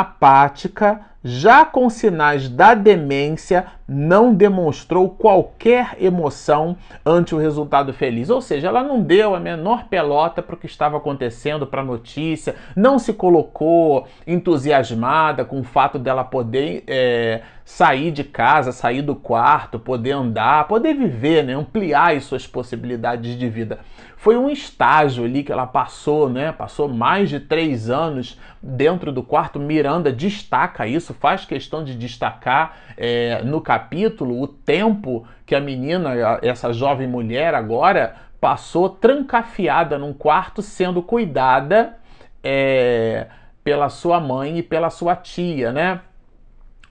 apática, 0.00 1.00
já 1.22 1.64
com 1.64 1.88
sinais 1.90 2.48
da 2.48 2.74
demência, 2.74 3.66
não 3.86 4.34
demonstrou 4.34 5.10
qualquer 5.10 5.96
emoção 6.00 6.76
ante 7.04 7.34
o 7.34 7.38
resultado 7.38 7.92
feliz. 7.92 8.30
Ou 8.30 8.40
seja, 8.40 8.68
ela 8.68 8.82
não 8.82 9.02
deu 9.02 9.34
a 9.34 9.38
menor 9.38 9.84
pelota 9.84 10.42
para 10.42 10.54
o 10.54 10.58
que 10.58 10.66
estava 10.66 10.96
acontecendo, 10.96 11.66
para 11.66 11.82
a 11.82 11.84
notícia, 11.84 12.56
não 12.74 12.98
se 12.98 13.12
colocou 13.12 14.08
entusiasmada 14.26 15.44
com 15.44 15.60
o 15.60 15.64
fato 15.64 15.98
dela 15.98 16.24
poder 16.24 16.82
é, 16.86 17.42
sair 17.64 18.10
de 18.10 18.24
casa, 18.24 18.72
sair 18.72 19.02
do 19.02 19.14
quarto, 19.14 19.78
poder 19.78 20.12
andar, 20.12 20.66
poder 20.66 20.94
viver, 20.94 21.44
né? 21.44 21.54
ampliar 21.54 22.16
as 22.16 22.24
suas 22.24 22.46
possibilidades 22.46 23.38
de 23.38 23.48
vida. 23.48 23.78
Foi 24.22 24.36
um 24.36 24.48
estágio 24.48 25.24
ali 25.24 25.42
que 25.42 25.50
ela 25.50 25.66
passou, 25.66 26.30
né? 26.30 26.52
Passou 26.52 26.86
mais 26.86 27.28
de 27.28 27.40
três 27.40 27.90
anos 27.90 28.38
dentro 28.62 29.10
do 29.10 29.20
quarto. 29.20 29.58
Miranda 29.58 30.12
destaca 30.12 30.86
isso, 30.86 31.12
faz 31.12 31.44
questão 31.44 31.82
de 31.82 31.96
destacar 31.96 32.76
é, 32.96 33.42
no 33.42 33.60
capítulo 33.60 34.40
o 34.40 34.46
tempo 34.46 35.26
que 35.44 35.56
a 35.56 35.60
menina, 35.60 36.12
essa 36.40 36.72
jovem 36.72 37.08
mulher 37.08 37.52
agora, 37.52 38.14
passou 38.40 38.88
trancafiada 38.88 39.98
num 39.98 40.12
quarto 40.12 40.62
sendo 40.62 41.02
cuidada 41.02 41.98
é, 42.44 43.26
pela 43.64 43.88
sua 43.88 44.20
mãe 44.20 44.58
e 44.58 44.62
pela 44.62 44.88
sua 44.88 45.16
tia, 45.16 45.72
né? 45.72 46.00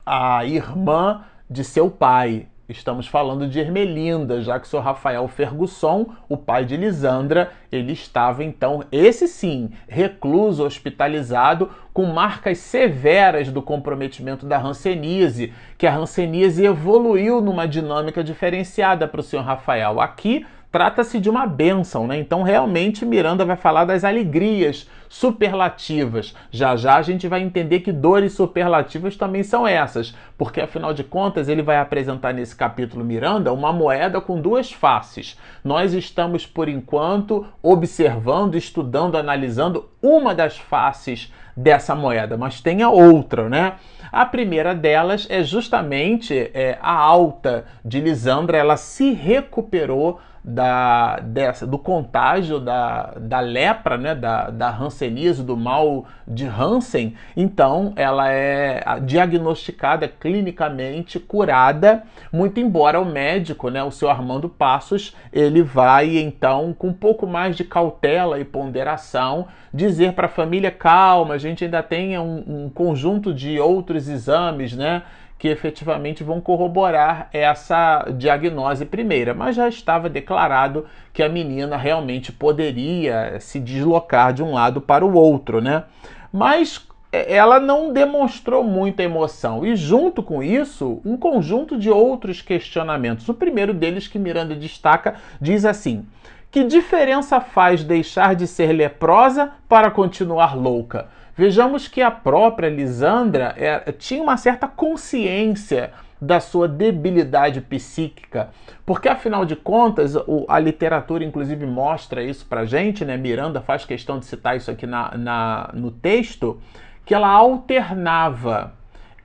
A 0.05 0.43
irmã 0.43 1.23
de 1.49 1.63
seu 1.63 1.89
pai. 1.89 2.47
Estamos 2.71 3.05
falando 3.05 3.47
de 3.49 3.59
Ermelinda, 3.59 4.41
já 4.41 4.57
que 4.57 4.65
o 4.65 4.69
Sr. 4.69 4.79
Rafael 4.79 5.27
Fergusson, 5.27 6.05
o 6.29 6.37
pai 6.37 6.63
de 6.63 6.77
Lisandra, 6.77 7.51
ele 7.69 7.91
estava 7.91 8.45
então, 8.45 8.83
esse 8.91 9.27
sim, 9.27 9.71
recluso, 9.89 10.63
hospitalizado, 10.63 11.69
com 11.93 12.05
marcas 12.05 12.59
severas 12.59 13.51
do 13.51 13.61
comprometimento 13.61 14.45
da 14.45 14.57
hanseníase, 14.57 15.53
que 15.77 15.85
a 15.85 15.93
hanseníase 15.93 16.63
evoluiu 16.63 17.41
numa 17.41 17.67
dinâmica 17.67 18.23
diferenciada 18.23 19.05
para 19.05 19.19
o 19.19 19.23
Sr. 19.23 19.41
Rafael. 19.41 19.99
Aqui 19.99 20.45
trata-se 20.71 21.19
de 21.19 21.29
uma 21.29 21.45
bênção, 21.45 22.07
né? 22.07 22.17
Então, 22.17 22.43
realmente, 22.43 23.05
Miranda 23.05 23.43
vai 23.43 23.57
falar 23.57 23.83
das 23.85 24.03
alegrias 24.03 24.87
superlativas. 25.09 26.33
Já 26.49 26.77
já 26.77 26.95
a 26.95 27.01
gente 27.01 27.27
vai 27.27 27.41
entender 27.41 27.81
que 27.81 27.91
dores 27.91 28.31
superlativas 28.31 29.17
também 29.17 29.43
são 29.43 29.67
essas, 29.67 30.15
porque 30.37 30.61
afinal 30.61 30.93
de 30.93 31.03
contas 31.03 31.49
ele 31.49 31.61
vai 31.61 31.77
apresentar 31.77 32.33
nesse 32.33 32.55
capítulo 32.55 33.03
Miranda 33.03 33.51
uma 33.51 33.73
moeda 33.73 34.21
com 34.21 34.39
duas 34.39 34.71
faces. 34.71 35.37
Nós 35.61 35.93
estamos, 35.93 36.45
por 36.45 36.69
enquanto, 36.69 37.45
observando, 37.61 38.55
estudando, 38.55 39.17
analisando 39.17 39.89
uma 40.01 40.33
das 40.33 40.57
faces 40.57 41.31
dessa 41.57 41.93
moeda, 41.93 42.37
mas 42.37 42.61
tem 42.61 42.81
a 42.81 42.89
outra, 42.89 43.49
né? 43.49 43.73
A 44.11 44.25
primeira 44.25 44.73
delas 44.73 45.27
é 45.29 45.43
justamente 45.43 46.51
é, 46.53 46.77
a 46.81 46.93
alta 46.93 47.65
de 47.83 47.99
Lisandra, 47.99 48.57
ela 48.57 48.77
se 48.77 49.11
recuperou 49.11 50.19
da, 50.43 51.19
dessa, 51.19 51.67
do 51.67 51.77
contágio 51.77 52.59
da, 52.59 53.13
da 53.19 53.39
lepra, 53.39 53.97
né, 53.97 54.15
da, 54.15 54.49
da 54.49 54.69
hanseníase, 54.75 55.43
do 55.43 55.55
mal 55.55 56.05
de 56.27 56.47
Hansen, 56.47 57.15
então 57.37 57.93
ela 57.95 58.31
é 58.31 58.81
diagnosticada 59.03 60.07
clinicamente 60.07 61.19
curada, 61.19 62.03
muito 62.31 62.59
embora 62.59 62.99
o 62.99 63.05
médico, 63.05 63.69
né, 63.69 63.83
o 63.83 63.91
seu 63.91 64.09
Armando 64.09 64.49
Passos, 64.49 65.15
ele 65.31 65.61
vai 65.61 66.17
então 66.17 66.73
com 66.73 66.87
um 66.87 66.93
pouco 66.93 67.27
mais 67.27 67.55
de 67.55 67.63
cautela 67.63 68.39
e 68.39 68.45
ponderação 68.45 69.47
dizer 69.73 70.13
para 70.13 70.25
a 70.25 70.29
família 70.29 70.71
calma, 70.71 71.35
a 71.35 71.37
gente 71.37 71.63
ainda 71.63 71.81
tem 71.81 72.17
um, 72.17 72.43
um 72.47 72.69
conjunto 72.69 73.33
de 73.33 73.59
outros 73.59 74.09
exames, 74.09 74.75
né, 74.75 75.03
que 75.41 75.47
efetivamente 75.47 76.23
vão 76.23 76.39
corroborar 76.39 77.27
essa 77.33 78.05
diagnose 78.15 78.85
primeira, 78.85 79.33
mas 79.33 79.55
já 79.55 79.67
estava 79.67 80.07
declarado 80.07 80.85
que 81.11 81.23
a 81.23 81.27
menina 81.27 81.75
realmente 81.77 82.31
poderia 82.31 83.39
se 83.39 83.59
deslocar 83.59 84.33
de 84.33 84.43
um 84.43 84.53
lado 84.53 84.79
para 84.79 85.03
o 85.03 85.15
outro, 85.15 85.59
né? 85.59 85.85
Mas 86.31 86.87
é, 87.11 87.33
ela 87.33 87.59
não 87.59 87.91
demonstrou 87.91 88.63
muita 88.63 89.01
emoção 89.01 89.65
e 89.65 89.75
junto 89.75 90.21
com 90.21 90.43
isso, 90.43 91.01
um 91.03 91.17
conjunto 91.17 91.75
de 91.75 91.89
outros 91.89 92.39
questionamentos. 92.39 93.27
O 93.27 93.33
primeiro 93.33 93.73
deles 93.73 94.07
que 94.07 94.19
Miranda 94.19 94.53
destaca 94.53 95.15
diz 95.41 95.65
assim: 95.65 96.05
que 96.51 96.63
diferença 96.63 97.41
faz 97.41 97.83
deixar 97.83 98.35
de 98.35 98.45
ser 98.45 98.73
leprosa 98.73 99.53
para 99.67 99.89
continuar 99.89 100.55
louca? 100.55 101.07
Vejamos 101.41 101.87
que 101.87 102.03
a 102.03 102.11
própria 102.11 102.69
Lisandra 102.69 103.55
é, 103.57 103.91
tinha 103.93 104.21
uma 104.21 104.37
certa 104.37 104.67
consciência 104.67 105.89
da 106.21 106.39
sua 106.39 106.67
debilidade 106.67 107.61
psíquica, 107.61 108.49
porque 108.85 109.09
afinal 109.09 109.43
de 109.43 109.55
contas 109.55 110.15
o, 110.15 110.45
a 110.47 110.59
literatura 110.59 111.23
inclusive 111.23 111.65
mostra 111.65 112.21
isso 112.23 112.45
para 112.45 112.63
gente, 112.63 113.03
né? 113.03 113.17
Miranda 113.17 113.59
faz 113.59 113.85
questão 113.85 114.19
de 114.19 114.25
citar 114.25 114.55
isso 114.55 114.69
aqui 114.69 114.85
na, 114.85 115.17
na, 115.17 115.71
no 115.73 115.89
texto, 115.89 116.61
que 117.03 117.15
ela 117.15 117.29
alternava 117.29 118.73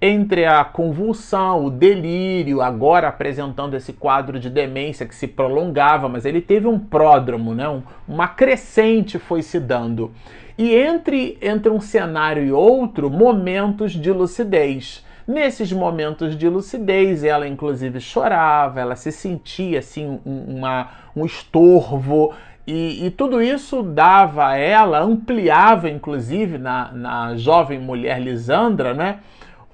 entre 0.01 0.47
a 0.47 0.65
convulsão, 0.65 1.67
o 1.67 1.71
delírio, 1.71 2.63
agora 2.63 3.09
apresentando 3.09 3.75
esse 3.75 3.93
quadro 3.93 4.41
de 4.41 4.49
demência 4.49 5.05
que 5.05 5.15
se 5.15 5.27
prolongava, 5.27 6.09
mas 6.09 6.25
ele 6.25 6.41
teve 6.41 6.67
um 6.67 6.79
pródromo, 6.79 7.55
né? 7.55 7.69
Um, 7.69 7.83
uma 8.09 8.29
crescente 8.29 9.19
foi 9.19 9.43
se 9.43 9.61
dando. 9.61 10.13
E 10.59 10.75
entre, 10.75 11.37
entre 11.43 11.71
um 11.71 11.81
cenário 11.81 12.45
e 12.45 12.53
outro, 12.53 13.11
momentos 13.11 13.93
de 13.93 14.11
lucidez. 14.11 15.05
Nesses 15.27 15.73
momentos 15.73 16.37
de 16.37 16.49
lucidez, 16.49 17.25
ela 17.25 17.49
inclusive 17.49 18.01
chorava, 18.01 18.81
ela 18.81 18.97
se 18.97 19.11
sentia 19.11 19.81
assim 19.81 20.21
uma, 20.25 20.89
um 21.15 21.27
estorvo, 21.27 22.33
e, 22.67 23.07
e, 23.07 23.11
tudo 23.13 23.41
isso 23.41 23.81
dava 23.81 24.49
a 24.49 24.57
ela, 24.57 25.01
ampliava 25.01 25.89
inclusive 25.89 26.59
na, 26.59 26.91
na 26.93 27.37
jovem 27.37 27.79
mulher 27.79 28.21
Lisandra, 28.21 28.93
né? 28.93 29.21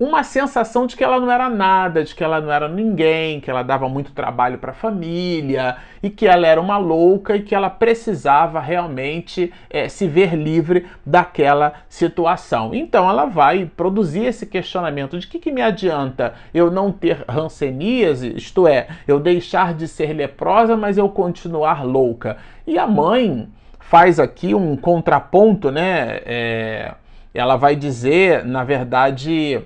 Uma 0.00 0.24
sensação 0.24 0.86
de 0.86 0.96
que 0.96 1.04
ela 1.04 1.20
não 1.20 1.30
era 1.30 1.48
nada, 1.48 2.02
de 2.02 2.14
que 2.14 2.24
ela 2.24 2.40
não 2.40 2.50
era 2.50 2.68
ninguém, 2.68 3.40
que 3.40 3.50
ela 3.50 3.62
dava 3.62 3.88
muito 3.88 4.12
trabalho 4.12 4.58
para 4.58 4.72
a 4.72 4.74
família 4.74 5.76
e 6.02 6.10
que 6.10 6.26
ela 6.26 6.46
era 6.46 6.60
uma 6.60 6.76
louca 6.76 7.36
e 7.36 7.42
que 7.42 7.54
ela 7.54 7.70
precisava 7.70 8.58
realmente 8.58 9.52
é, 9.70 9.88
se 9.88 10.08
ver 10.08 10.34
livre 10.34 10.86
daquela 11.06 11.74
situação. 11.88 12.74
Então 12.74 13.08
ela 13.08 13.26
vai 13.26 13.70
produzir 13.76 14.24
esse 14.24 14.46
questionamento 14.46 15.18
de 15.18 15.26
que, 15.26 15.38
que 15.38 15.52
me 15.52 15.62
adianta 15.62 16.34
eu 16.52 16.70
não 16.70 16.90
ter 16.90 17.24
ranceníase, 17.28 18.34
isto 18.36 18.66
é, 18.66 18.88
eu 19.06 19.20
deixar 19.20 19.72
de 19.74 19.86
ser 19.86 20.12
leprosa, 20.12 20.76
mas 20.76 20.98
eu 20.98 21.08
continuar 21.08 21.84
louca. 21.84 22.38
E 22.66 22.78
a 22.78 22.86
mãe 22.86 23.48
faz 23.78 24.18
aqui 24.18 24.54
um 24.54 24.76
contraponto, 24.76 25.70
né? 25.70 26.20
É, 26.24 26.94
ela 27.34 27.56
vai 27.56 27.74
dizer, 27.76 28.44
na 28.44 28.62
verdade, 28.62 29.62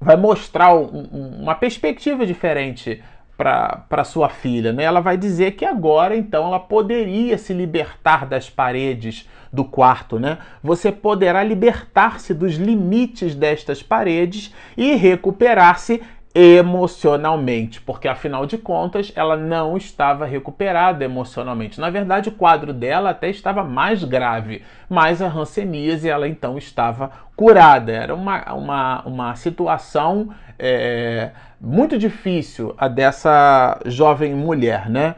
vai 0.00 0.16
mostrar 0.16 0.74
um, 0.74 1.38
uma 1.40 1.54
perspectiva 1.54 2.24
diferente 2.24 3.02
para 3.36 4.04
sua 4.04 4.28
filha. 4.28 4.72
Né? 4.72 4.84
Ela 4.84 5.00
vai 5.00 5.16
dizer 5.16 5.52
que 5.52 5.64
agora, 5.64 6.16
então, 6.16 6.46
ela 6.46 6.60
poderia 6.60 7.38
se 7.38 7.52
libertar 7.52 8.26
das 8.26 8.50
paredes 8.50 9.28
do 9.52 9.64
quarto. 9.64 10.18
Né? 10.18 10.38
Você 10.62 10.92
poderá 10.92 11.42
libertar-se 11.42 12.34
dos 12.34 12.54
limites 12.56 13.34
destas 13.34 13.82
paredes 13.82 14.54
e 14.76 14.94
recuperar-se 14.94 16.02
emocionalmente, 16.34 17.80
porque 17.80 18.06
afinal 18.06 18.46
de 18.46 18.56
contas 18.56 19.12
ela 19.16 19.36
não 19.36 19.76
estava 19.76 20.24
recuperada 20.24 21.04
emocionalmente. 21.04 21.80
Na 21.80 21.90
verdade, 21.90 22.28
o 22.28 22.32
quadro 22.32 22.72
dela 22.72 23.10
até 23.10 23.28
estava 23.28 23.64
mais 23.64 24.04
grave, 24.04 24.62
mas 24.88 25.20
a 25.20 25.26
hanseníase 25.26 26.08
ela 26.08 26.28
então 26.28 26.56
estava 26.56 27.10
curada. 27.34 27.90
Era 27.90 28.14
uma, 28.14 28.52
uma, 28.54 29.02
uma 29.02 29.34
situação 29.34 30.30
é, 30.56 31.30
muito 31.60 31.98
difícil 31.98 32.74
a 32.78 32.86
dessa 32.86 33.80
jovem 33.86 34.32
mulher, 34.32 34.88
né? 34.88 35.16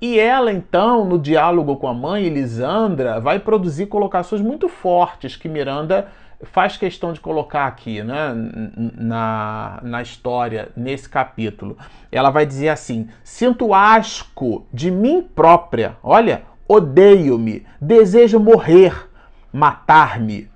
E 0.00 0.20
ela, 0.20 0.52
então, 0.52 1.06
no 1.06 1.18
diálogo 1.18 1.76
com 1.76 1.88
a 1.88 1.94
mãe, 1.94 2.24
Elisandra, 2.24 3.18
vai 3.18 3.38
produzir 3.38 3.86
colocações 3.86 4.42
muito 4.42 4.68
fortes 4.68 5.36
que 5.36 5.48
Miranda 5.48 6.06
faz 6.42 6.76
questão 6.76 7.12
de 7.12 7.20
colocar 7.20 7.66
aqui 7.66 8.02
né, 8.02 8.32
na, 8.94 9.80
na 9.82 10.02
história, 10.02 10.68
nesse 10.76 11.08
capítulo. 11.08 11.76
Ela 12.10 12.30
vai 12.30 12.44
dizer 12.44 12.68
assim: 12.68 13.08
sinto 13.24 13.72
asco 13.72 14.66
de 14.72 14.90
mim 14.90 15.22
própria, 15.22 15.96
olha, 16.02 16.42
odeio-me, 16.68 17.66
desejo 17.80 18.38
morrer, 18.38 19.08
matar-me. 19.52 20.50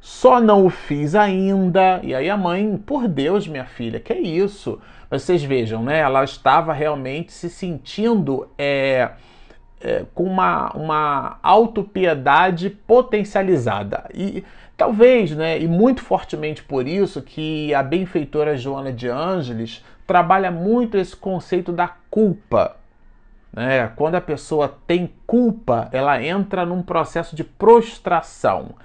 Só 0.00 0.40
não 0.40 0.64
o 0.64 0.70
fiz 0.70 1.14
ainda. 1.14 2.00
E 2.02 2.14
aí 2.14 2.30
a 2.30 2.36
mãe, 2.36 2.76
por 2.78 3.06
Deus, 3.08 3.46
minha 3.46 3.66
filha, 3.66 4.00
que 4.00 4.12
é 4.12 4.20
isso? 4.20 4.80
Vocês 5.10 5.42
vejam, 5.42 5.82
né? 5.82 5.98
Ela 5.98 6.22
estava 6.24 6.72
realmente 6.72 7.32
se 7.32 7.50
sentindo 7.50 8.48
é, 8.56 9.10
é, 9.80 10.04
com 10.14 10.24
uma, 10.24 10.70
uma 10.72 11.38
autopiedade 11.42 12.70
potencializada. 12.70 14.04
E 14.14 14.44
Talvez, 14.78 15.32
né, 15.32 15.58
e 15.58 15.66
muito 15.66 16.04
fortemente 16.04 16.62
por 16.62 16.86
isso, 16.86 17.20
que 17.20 17.74
a 17.74 17.82
benfeitora 17.82 18.56
Joana 18.56 18.92
de 18.92 19.08
Ângeles 19.08 19.84
trabalha 20.06 20.52
muito 20.52 20.96
esse 20.96 21.16
conceito 21.16 21.72
da 21.72 21.88
culpa. 22.08 22.76
Né? 23.52 23.88
Quando 23.96 24.14
a 24.14 24.20
pessoa 24.20 24.78
tem 24.86 25.12
culpa, 25.26 25.88
ela 25.90 26.22
entra 26.22 26.64
num 26.64 26.80
processo 26.80 27.34
de 27.34 27.42
prostração. 27.42 28.76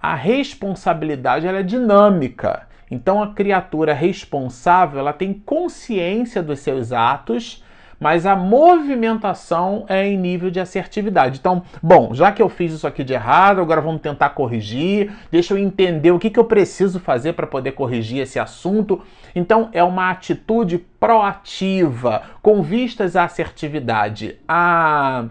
A 0.00 0.14
responsabilidade 0.14 1.46
ela 1.46 1.58
é 1.58 1.62
dinâmica. 1.62 2.66
Então 2.90 3.22
a 3.22 3.34
criatura 3.34 3.92
responsável 3.92 5.00
ela 5.00 5.12
tem 5.12 5.34
consciência 5.34 6.42
dos 6.42 6.60
seus 6.60 6.92
atos 6.92 7.61
mas 8.02 8.26
a 8.26 8.34
movimentação 8.34 9.86
é 9.88 10.08
em 10.08 10.18
nível 10.18 10.50
de 10.50 10.58
assertividade. 10.58 11.38
Então, 11.38 11.62
bom, 11.80 12.12
já 12.12 12.32
que 12.32 12.42
eu 12.42 12.48
fiz 12.48 12.72
isso 12.72 12.86
aqui 12.86 13.04
de 13.04 13.12
errado, 13.12 13.60
agora 13.60 13.80
vamos 13.80 14.00
tentar 14.00 14.30
corrigir, 14.30 15.12
deixa 15.30 15.54
eu 15.54 15.58
entender 15.58 16.10
o 16.10 16.18
que, 16.18 16.28
que 16.28 16.38
eu 16.38 16.44
preciso 16.44 16.98
fazer 16.98 17.34
para 17.34 17.46
poder 17.46 17.72
corrigir 17.72 18.18
esse 18.18 18.40
assunto. 18.40 19.00
Então, 19.36 19.68
é 19.72 19.84
uma 19.84 20.10
atitude 20.10 20.78
proativa, 20.98 22.22
com 22.42 22.60
vistas 22.60 23.14
à 23.14 23.22
assertividade. 23.22 24.36
A 24.48 25.26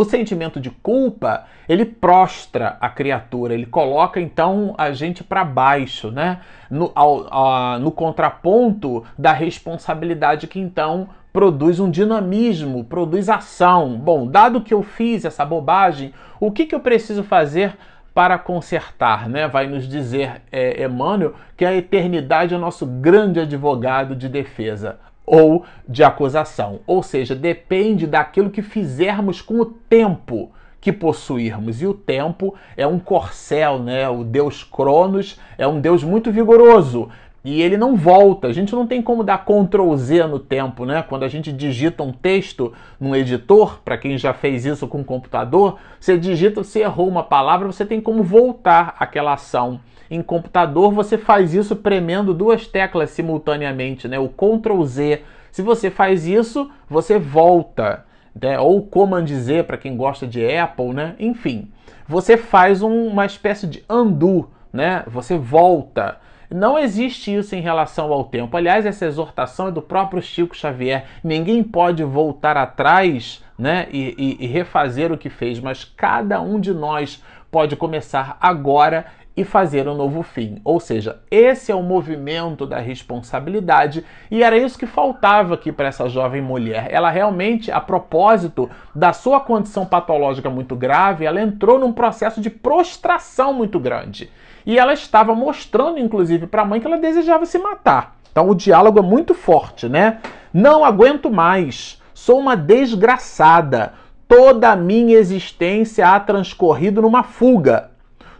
o 0.00 0.04
sentimento 0.04 0.58
de 0.58 0.70
culpa, 0.70 1.44
ele 1.68 1.84
prostra 1.84 2.78
a 2.80 2.88
criatura, 2.88 3.52
ele 3.52 3.66
coloca 3.66 4.18
então 4.18 4.74
a 4.78 4.92
gente 4.92 5.22
para 5.22 5.44
baixo, 5.44 6.10
né? 6.10 6.40
No, 6.70 6.90
ao, 6.94 7.26
a, 7.30 7.78
no 7.78 7.90
contraponto 7.90 9.04
da 9.18 9.30
responsabilidade 9.32 10.46
que 10.46 10.58
então 10.58 11.10
produz 11.34 11.78
um 11.78 11.90
dinamismo, 11.90 12.82
produz 12.82 13.28
ação. 13.28 13.98
Bom, 13.98 14.26
dado 14.26 14.62
que 14.62 14.72
eu 14.72 14.82
fiz 14.82 15.26
essa 15.26 15.44
bobagem, 15.44 16.14
o 16.40 16.50
que, 16.50 16.64
que 16.64 16.74
eu 16.74 16.80
preciso 16.80 17.22
fazer 17.22 17.76
para 18.14 18.38
consertar? 18.38 19.28
Né? 19.28 19.46
Vai 19.48 19.66
nos 19.66 19.86
dizer 19.86 20.40
é, 20.50 20.82
Emmanuel 20.82 21.34
que 21.58 21.64
a 21.66 21.76
eternidade 21.76 22.54
é 22.54 22.56
o 22.56 22.60
nosso 22.60 22.86
grande 22.86 23.38
advogado 23.38 24.16
de 24.16 24.30
defesa 24.30 24.98
ou 25.30 25.64
de 25.88 26.02
acusação. 26.02 26.80
Ou 26.88 27.04
seja, 27.04 27.36
depende 27.36 28.04
daquilo 28.04 28.50
que 28.50 28.62
fizermos 28.62 29.40
com 29.40 29.60
o 29.60 29.64
tempo 29.64 30.50
que 30.80 30.92
possuirmos. 30.92 31.80
E 31.80 31.86
o 31.86 31.94
tempo 31.94 32.56
é 32.76 32.84
um 32.84 32.98
corcel, 32.98 33.78
né? 33.78 34.08
O 34.08 34.24
deus 34.24 34.64
Cronos 34.64 35.38
é 35.56 35.68
um 35.68 35.80
deus 35.80 36.02
muito 36.02 36.32
vigoroso 36.32 37.08
e 37.44 37.62
ele 37.62 37.76
não 37.76 37.96
volta. 37.96 38.48
A 38.48 38.52
gente 38.52 38.74
não 38.74 38.86
tem 38.86 39.00
como 39.00 39.24
dar 39.24 39.44
Ctrl 39.44 39.94
Z 39.96 40.26
no 40.26 40.38
tempo, 40.38 40.84
né? 40.84 41.02
Quando 41.02 41.24
a 41.24 41.28
gente 41.28 41.52
digita 41.52 42.02
um 42.02 42.12
texto 42.12 42.72
num 42.98 43.16
editor, 43.16 43.80
para 43.84 43.96
quem 43.96 44.18
já 44.18 44.32
fez 44.32 44.66
isso 44.66 44.86
com 44.86 45.00
o 45.00 45.04
computador, 45.04 45.78
você 45.98 46.18
digita, 46.18 46.62
você 46.62 46.80
errou 46.80 47.08
uma 47.08 47.22
palavra, 47.22 47.66
você 47.66 47.86
tem 47.86 48.00
como 48.00 48.22
voltar 48.22 48.94
aquela 48.98 49.32
ação. 49.32 49.80
Em 50.10 50.22
computador, 50.22 50.92
você 50.92 51.16
faz 51.16 51.54
isso 51.54 51.76
premendo 51.76 52.34
duas 52.34 52.66
teclas 52.66 53.10
simultaneamente, 53.10 54.08
né? 54.08 54.18
O 54.18 54.28
Ctrl 54.28 54.82
Z. 54.84 55.22
Se 55.50 55.62
você 55.62 55.90
faz 55.90 56.26
isso, 56.26 56.70
você 56.88 57.18
volta. 57.18 58.04
Né? 58.40 58.58
Ou 58.58 58.82
Command 58.82 59.26
Z 59.26 59.64
para 59.64 59.76
quem 59.76 59.96
gosta 59.96 60.26
de 60.26 60.44
Apple, 60.56 60.92
né? 60.92 61.14
Enfim, 61.18 61.70
você 62.06 62.36
faz 62.36 62.82
um, 62.82 63.06
uma 63.06 63.24
espécie 63.24 63.66
de 63.66 63.84
undo, 63.88 64.48
né? 64.72 65.04
Você 65.06 65.36
volta. 65.38 66.18
Não 66.50 66.76
existe 66.76 67.32
isso 67.32 67.54
em 67.54 67.60
relação 67.60 68.12
ao 68.12 68.24
tempo. 68.24 68.56
Aliás, 68.56 68.84
essa 68.84 69.06
exortação 69.06 69.68
é 69.68 69.70
do 69.70 69.80
próprio 69.80 70.20
Chico 70.20 70.56
Xavier. 70.56 71.06
Ninguém 71.22 71.62
pode 71.62 72.02
voltar 72.02 72.56
atrás 72.56 73.42
né, 73.56 73.86
e, 73.92 74.14
e, 74.40 74.44
e 74.44 74.46
refazer 74.48 75.12
o 75.12 75.18
que 75.18 75.30
fez, 75.30 75.60
mas 75.60 75.84
cada 75.84 76.40
um 76.40 76.58
de 76.58 76.74
nós 76.74 77.22
pode 77.50 77.76
começar 77.76 78.36
agora 78.40 79.06
e 79.36 79.44
fazer 79.44 79.88
um 79.88 79.94
novo 79.94 80.22
fim. 80.22 80.60
Ou 80.64 80.80
seja, 80.80 81.20
esse 81.30 81.70
é 81.72 81.74
o 81.74 81.82
movimento 81.82 82.66
da 82.66 82.78
responsabilidade 82.78 84.04
e 84.30 84.42
era 84.42 84.56
isso 84.56 84.78
que 84.78 84.86
faltava 84.86 85.54
aqui 85.54 85.70
para 85.72 85.88
essa 85.88 86.08
jovem 86.08 86.42
mulher. 86.42 86.88
Ela 86.90 87.10
realmente, 87.10 87.70
a 87.70 87.80
propósito 87.80 88.68
da 88.94 89.12
sua 89.12 89.40
condição 89.40 89.86
patológica 89.86 90.50
muito 90.50 90.74
grave, 90.76 91.24
ela 91.24 91.40
entrou 91.40 91.78
num 91.78 91.92
processo 91.92 92.40
de 92.40 92.50
prostração 92.50 93.52
muito 93.52 93.78
grande. 93.78 94.30
E 94.66 94.78
ela 94.78 94.92
estava 94.92 95.34
mostrando, 95.34 95.98
inclusive, 95.98 96.46
para 96.46 96.62
a 96.62 96.64
mãe 96.64 96.80
que 96.80 96.86
ela 96.86 96.98
desejava 96.98 97.46
se 97.46 97.58
matar. 97.58 98.16
Então 98.30 98.48
o 98.48 98.54
diálogo 98.54 98.98
é 98.98 99.02
muito 99.02 99.34
forte, 99.34 99.88
né? 99.88 100.18
Não 100.52 100.84
aguento 100.84 101.30
mais. 101.30 102.00
Sou 102.12 102.38
uma 102.38 102.56
desgraçada. 102.56 103.94
Toda 104.28 104.70
a 104.70 104.76
minha 104.76 105.16
existência 105.16 106.08
ha 106.08 106.20
transcorrido 106.20 107.02
numa 107.02 107.24
fuga, 107.24 107.90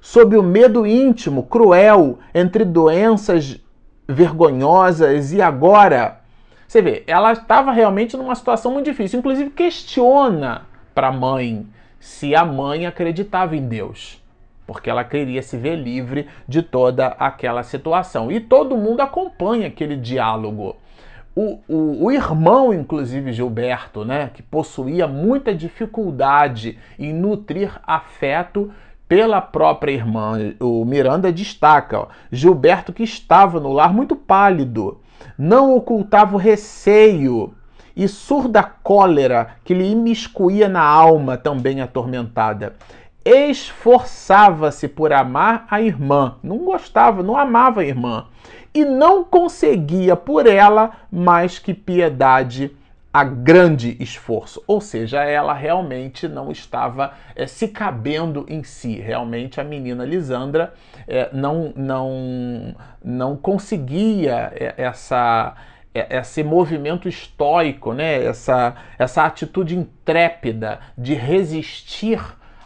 sob 0.01 0.37
o 0.37 0.43
medo 0.43 0.87
íntimo, 0.87 1.45
cruel, 1.45 2.19
entre 2.35 2.65
doenças 2.65 3.61
vergonhosas 4.09 5.33
e 5.33 5.41
agora. 5.41 6.21
Você 6.67 6.81
vê, 6.81 7.05
ela 7.07 7.33
estava 7.33 7.73
realmente 7.73 8.17
numa 8.17 8.35
situação 8.35 8.73
muito 8.73 8.87
difícil. 8.87 9.19
Inclusive, 9.19 9.51
questiona 9.51 10.63
para 10.95 11.09
a 11.09 11.13
mãe 11.13 11.67
se 11.99 12.35
a 12.35 12.45
mãe 12.45 12.87
acreditava 12.87 13.57
em 13.57 13.67
Deus 13.67 14.21
porque 14.71 14.89
ela 14.89 15.03
queria 15.03 15.43
se 15.43 15.57
ver 15.57 15.75
livre 15.75 16.29
de 16.47 16.63
toda 16.63 17.09
aquela 17.19 17.65
situação. 17.65 18.31
E 18.31 18.39
todo 18.39 18.77
mundo 18.77 19.01
acompanha 19.01 19.67
aquele 19.67 19.97
diálogo. 19.97 20.77
O, 21.35 21.59
o, 21.67 22.05
o, 22.05 22.13
irmão, 22.13 22.73
inclusive 22.73 23.33
Gilberto, 23.33 24.05
né, 24.05 24.31
que 24.33 24.45
possuía 24.45 25.09
muita 25.09 25.53
dificuldade 25.53 26.79
em 26.97 27.13
nutrir 27.13 27.81
afeto 27.85 28.73
pela 29.11 29.41
própria 29.41 29.91
irmã, 29.91 30.39
o 30.61 30.85
Miranda 30.85 31.33
destaca, 31.33 31.99
ó, 31.99 32.07
Gilberto 32.31 32.93
que 32.93 33.03
estava 33.03 33.59
no 33.59 33.73
lar 33.73 33.93
muito 33.93 34.15
pálido, 34.15 35.01
não 35.37 35.75
ocultava 35.75 36.37
o 36.37 36.39
receio 36.39 37.53
e 37.97 38.07
surda 38.07 38.63
cólera 38.63 39.57
que 39.65 39.75
lhe 39.75 39.91
imiscuía 39.91 40.69
na 40.69 40.85
alma 40.85 41.37
também 41.37 41.81
atormentada. 41.81 42.77
Esforçava-se 43.25 44.87
por 44.87 45.13
amar 45.13 45.67
a 45.69 45.83
irmã, 45.83 46.37
não 46.41 46.59
gostava, 46.59 47.21
não 47.21 47.37
amava 47.37 47.81
a 47.81 47.85
irmã, 47.85 48.29
e 48.73 48.85
não 48.85 49.25
conseguia 49.25 50.15
por 50.15 50.47
ela 50.47 50.93
mais 51.11 51.59
que 51.59 51.75
piedade 51.75 52.71
a 53.13 53.25
grande 53.25 53.97
esforço. 54.01 54.63
Ou 54.67 54.81
seja, 54.81 55.25
ela 55.25 55.53
realmente 55.53 56.29
não 56.29 56.51
estava 56.51 57.13
é, 57.35 57.47
se 57.47 57.69
cabendo 57.69 58.47
em 58.49 58.63
si. 58.63 59.01
Realmente 59.01 59.61
a 59.61 59.65
menina 59.65 60.05
Lisandra 60.05 60.73
é, 61.09 61.29
não, 61.33 61.73
não, 61.77 62.75
não 63.03 63.37
conseguia 63.37 64.53
essa 64.77 65.55
esse 65.93 66.45
movimento 66.45 67.09
estoico, 67.09 67.93
né? 67.93 68.25
essa, 68.25 68.77
essa 68.97 69.25
atitude 69.25 69.77
intrépida 69.77 70.79
de 70.97 71.15
resistir 71.15 72.21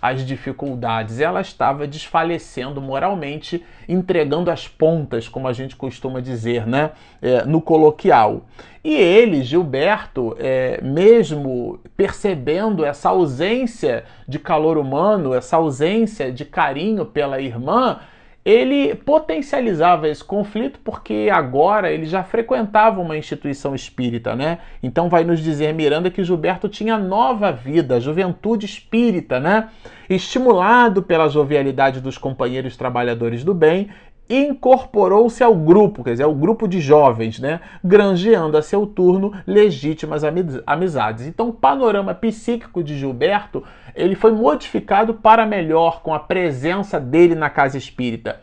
as 0.04 0.26
dificuldades. 0.26 1.18
Ela 1.18 1.40
estava 1.40 1.86
desfalecendo 1.86 2.78
moralmente, 2.78 3.64
entregando 3.88 4.50
as 4.50 4.68
pontas, 4.68 5.28
como 5.28 5.48
a 5.48 5.52
gente 5.54 5.74
costuma 5.74 6.20
dizer, 6.20 6.66
né? 6.66 6.90
É, 7.22 7.42
no 7.46 7.58
coloquial. 7.58 8.42
E 8.84 8.94
ele, 8.94 9.42
Gilberto, 9.42 10.36
é, 10.38 10.78
mesmo 10.82 11.80
percebendo 11.96 12.84
essa 12.84 13.08
ausência 13.08 14.04
de 14.28 14.38
calor 14.38 14.76
humano, 14.76 15.32
essa 15.32 15.56
ausência 15.56 16.30
de 16.30 16.44
carinho 16.44 17.06
pela 17.06 17.40
irmã, 17.40 18.00
ele 18.44 18.94
potencializava 18.94 20.06
esse 20.06 20.22
conflito 20.22 20.78
porque 20.84 21.30
agora 21.32 21.90
ele 21.90 22.04
já 22.04 22.22
frequentava 22.22 23.00
uma 23.00 23.16
instituição 23.16 23.74
espírita, 23.74 24.36
né? 24.36 24.58
Então 24.82 25.08
vai 25.08 25.24
nos 25.24 25.40
dizer 25.40 25.72
Miranda 25.72 26.10
que 26.10 26.22
Gilberto 26.22 26.68
tinha 26.68 26.98
nova 26.98 27.50
vida, 27.50 27.98
juventude 27.98 28.66
espírita, 28.66 29.40
né? 29.40 29.70
Estimulado 30.10 31.02
pela 31.02 31.28
jovialidade 31.28 32.02
dos 32.02 32.18
companheiros 32.18 32.76
trabalhadores 32.76 33.42
do 33.42 33.54
bem, 33.54 33.88
incorporou-se 34.28 35.42
ao 35.42 35.54
grupo, 35.54 36.02
quer 36.02 36.12
dizer, 36.12 36.24
ao 36.24 36.34
grupo 36.34 36.66
de 36.66 36.80
jovens, 36.80 37.38
né? 37.38 37.60
granjeando 37.82 38.56
a 38.56 38.62
seu 38.62 38.86
turno 38.86 39.32
legítimas 39.46 40.22
amizades. 40.66 41.26
Então, 41.26 41.48
o 41.48 41.52
panorama 41.52 42.14
psíquico 42.14 42.82
de 42.82 42.96
Gilberto 42.96 43.62
ele 43.94 44.14
foi 44.14 44.32
modificado 44.32 45.14
para 45.14 45.46
melhor 45.46 46.02
com 46.02 46.12
a 46.12 46.18
presença 46.18 46.98
dele 46.98 47.34
na 47.34 47.48
casa 47.48 47.78
espírita. 47.78 48.40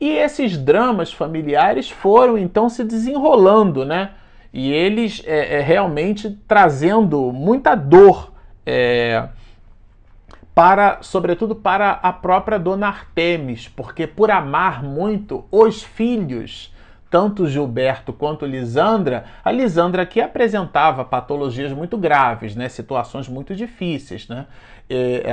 E 0.00 0.08
esses 0.08 0.56
dramas 0.56 1.12
familiares 1.12 1.90
foram 1.90 2.36
então 2.38 2.68
se 2.68 2.84
desenrolando, 2.84 3.84
né? 3.84 4.10
E 4.52 4.72
eles 4.72 5.22
é, 5.26 5.56
é, 5.56 5.60
realmente 5.60 6.30
trazendo 6.46 7.32
muita 7.32 7.74
dor. 7.74 8.32
É, 8.64 9.28
para, 10.54 10.98
sobretudo 11.00 11.54
para 11.54 11.90
a 11.90 12.12
própria 12.12 12.58
dona 12.58 12.86
Artemis, 12.86 13.66
porque 13.68 14.06
por 14.06 14.30
amar 14.30 14.82
muito 14.82 15.44
os 15.50 15.82
filhos, 15.82 16.72
tanto 17.10 17.46
Gilberto 17.46 18.12
quanto 18.12 18.46
Lisandra, 18.46 19.24
a 19.44 19.50
Lisandra 19.50 20.02
aqui 20.02 20.20
apresentava 20.20 21.04
patologias 21.04 21.72
muito 21.72 21.98
graves, 21.98 22.54
né, 22.54 22.68
situações 22.68 23.28
muito 23.28 23.54
difíceis, 23.54 24.28
né, 24.28 24.46
é, 24.88 25.24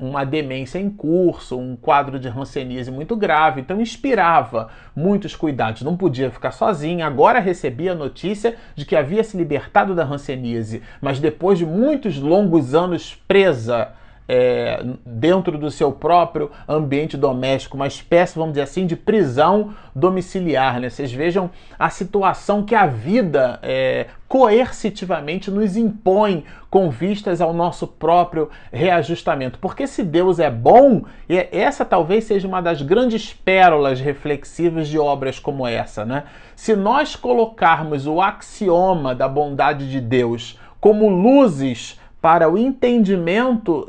uma 0.00 0.24
demência 0.24 0.78
em 0.78 0.90
curso, 0.90 1.58
um 1.58 1.76
quadro 1.76 2.18
de 2.18 2.28
ranceníase 2.28 2.90
muito 2.90 3.14
grave, 3.14 3.60
então 3.60 3.80
inspirava 3.80 4.68
muitos 4.96 5.36
cuidados, 5.36 5.82
não 5.82 5.96
podia 5.96 6.30
ficar 6.30 6.50
sozinha, 6.50 7.06
agora 7.06 7.38
recebia 7.38 7.92
a 7.92 7.96
notícia 7.96 8.56
de 8.74 8.84
que 8.84 8.96
havia 8.96 9.22
se 9.22 9.36
libertado 9.36 9.94
da 9.94 10.02
ranceníase, 10.02 10.82
mas 11.00 11.20
depois 11.20 11.58
de 11.58 11.66
muitos 11.66 12.18
longos 12.18 12.74
anos 12.74 13.14
presa 13.28 13.92
é, 14.28 14.84
dentro 15.04 15.56
do 15.56 15.70
seu 15.70 15.92
próprio 15.92 16.50
ambiente 16.68 17.16
doméstico, 17.16 17.76
uma 17.76 17.86
espécie, 17.86 18.38
vamos 18.38 18.52
dizer 18.52 18.62
assim, 18.62 18.86
de 18.86 18.96
prisão 18.96 19.74
domiciliar. 19.94 20.80
Né? 20.80 20.90
Vocês 20.90 21.12
vejam 21.12 21.50
a 21.78 21.88
situação 21.90 22.62
que 22.62 22.74
a 22.74 22.86
vida 22.86 23.58
é, 23.62 24.06
coercitivamente 24.28 25.50
nos 25.50 25.76
impõe 25.76 26.44
com 26.68 26.90
vistas 26.90 27.40
ao 27.40 27.52
nosso 27.52 27.86
próprio 27.86 28.50
reajustamento. 28.72 29.58
Porque 29.58 29.86
se 29.86 30.02
Deus 30.02 30.38
é 30.38 30.50
bom, 30.50 31.04
e 31.28 31.48
essa 31.52 31.84
talvez 31.84 32.24
seja 32.24 32.48
uma 32.48 32.60
das 32.60 32.82
grandes 32.82 33.32
pérolas 33.32 34.00
reflexivas 34.00 34.88
de 34.88 34.98
obras 34.98 35.38
como 35.38 35.66
essa, 35.66 36.04
né? 36.04 36.24
Se 36.54 36.74
nós 36.74 37.14
colocarmos 37.14 38.06
o 38.06 38.20
axioma 38.20 39.14
da 39.14 39.28
bondade 39.28 39.90
de 39.90 40.00
Deus 40.00 40.58
como 40.80 41.08
luzes 41.08 41.98
para 42.26 42.50
o 42.50 42.58
entendimento 42.58 43.86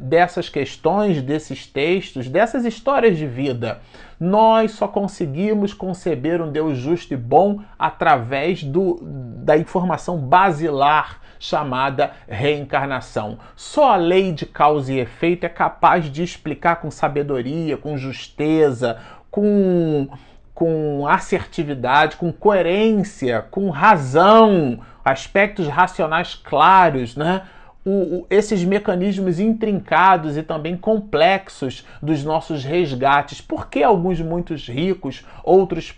dessas 0.00 0.48
questões, 0.48 1.22
desses 1.22 1.68
textos, 1.68 2.28
dessas 2.28 2.64
histórias 2.64 3.16
de 3.16 3.28
vida. 3.28 3.80
Nós 4.18 4.72
só 4.72 4.88
conseguimos 4.88 5.72
conceber 5.72 6.42
um 6.42 6.50
Deus 6.50 6.76
justo 6.76 7.14
e 7.14 7.16
bom 7.16 7.60
através 7.78 8.64
do, 8.64 8.98
da 9.00 9.56
informação 9.56 10.18
basilar 10.18 11.20
chamada 11.38 12.10
reencarnação. 12.26 13.38
Só 13.54 13.92
a 13.92 13.96
lei 13.96 14.32
de 14.32 14.46
causa 14.46 14.92
e 14.92 14.98
efeito 14.98 15.46
é 15.46 15.48
capaz 15.48 16.06
de 16.06 16.24
explicar 16.24 16.80
com 16.80 16.90
sabedoria, 16.90 17.76
com 17.76 17.96
justeza, 17.96 18.98
com, 19.30 20.08
com 20.52 21.06
assertividade, 21.06 22.16
com 22.16 22.32
coerência, 22.32 23.46
com 23.48 23.70
razão, 23.70 24.80
aspectos 25.04 25.68
racionais 25.68 26.34
claros, 26.34 27.14
né? 27.14 27.42
O, 27.86 27.90
o, 27.90 28.26
esses 28.28 28.64
mecanismos 28.64 29.38
intrincados 29.38 30.36
e 30.36 30.42
também 30.42 30.76
complexos 30.76 31.86
dos 32.02 32.24
nossos 32.24 32.64
resgates. 32.64 33.40
Por 33.40 33.68
que 33.68 33.80
alguns 33.80 34.20
muitos 34.20 34.68
ricos, 34.68 35.24
outros 35.44 35.94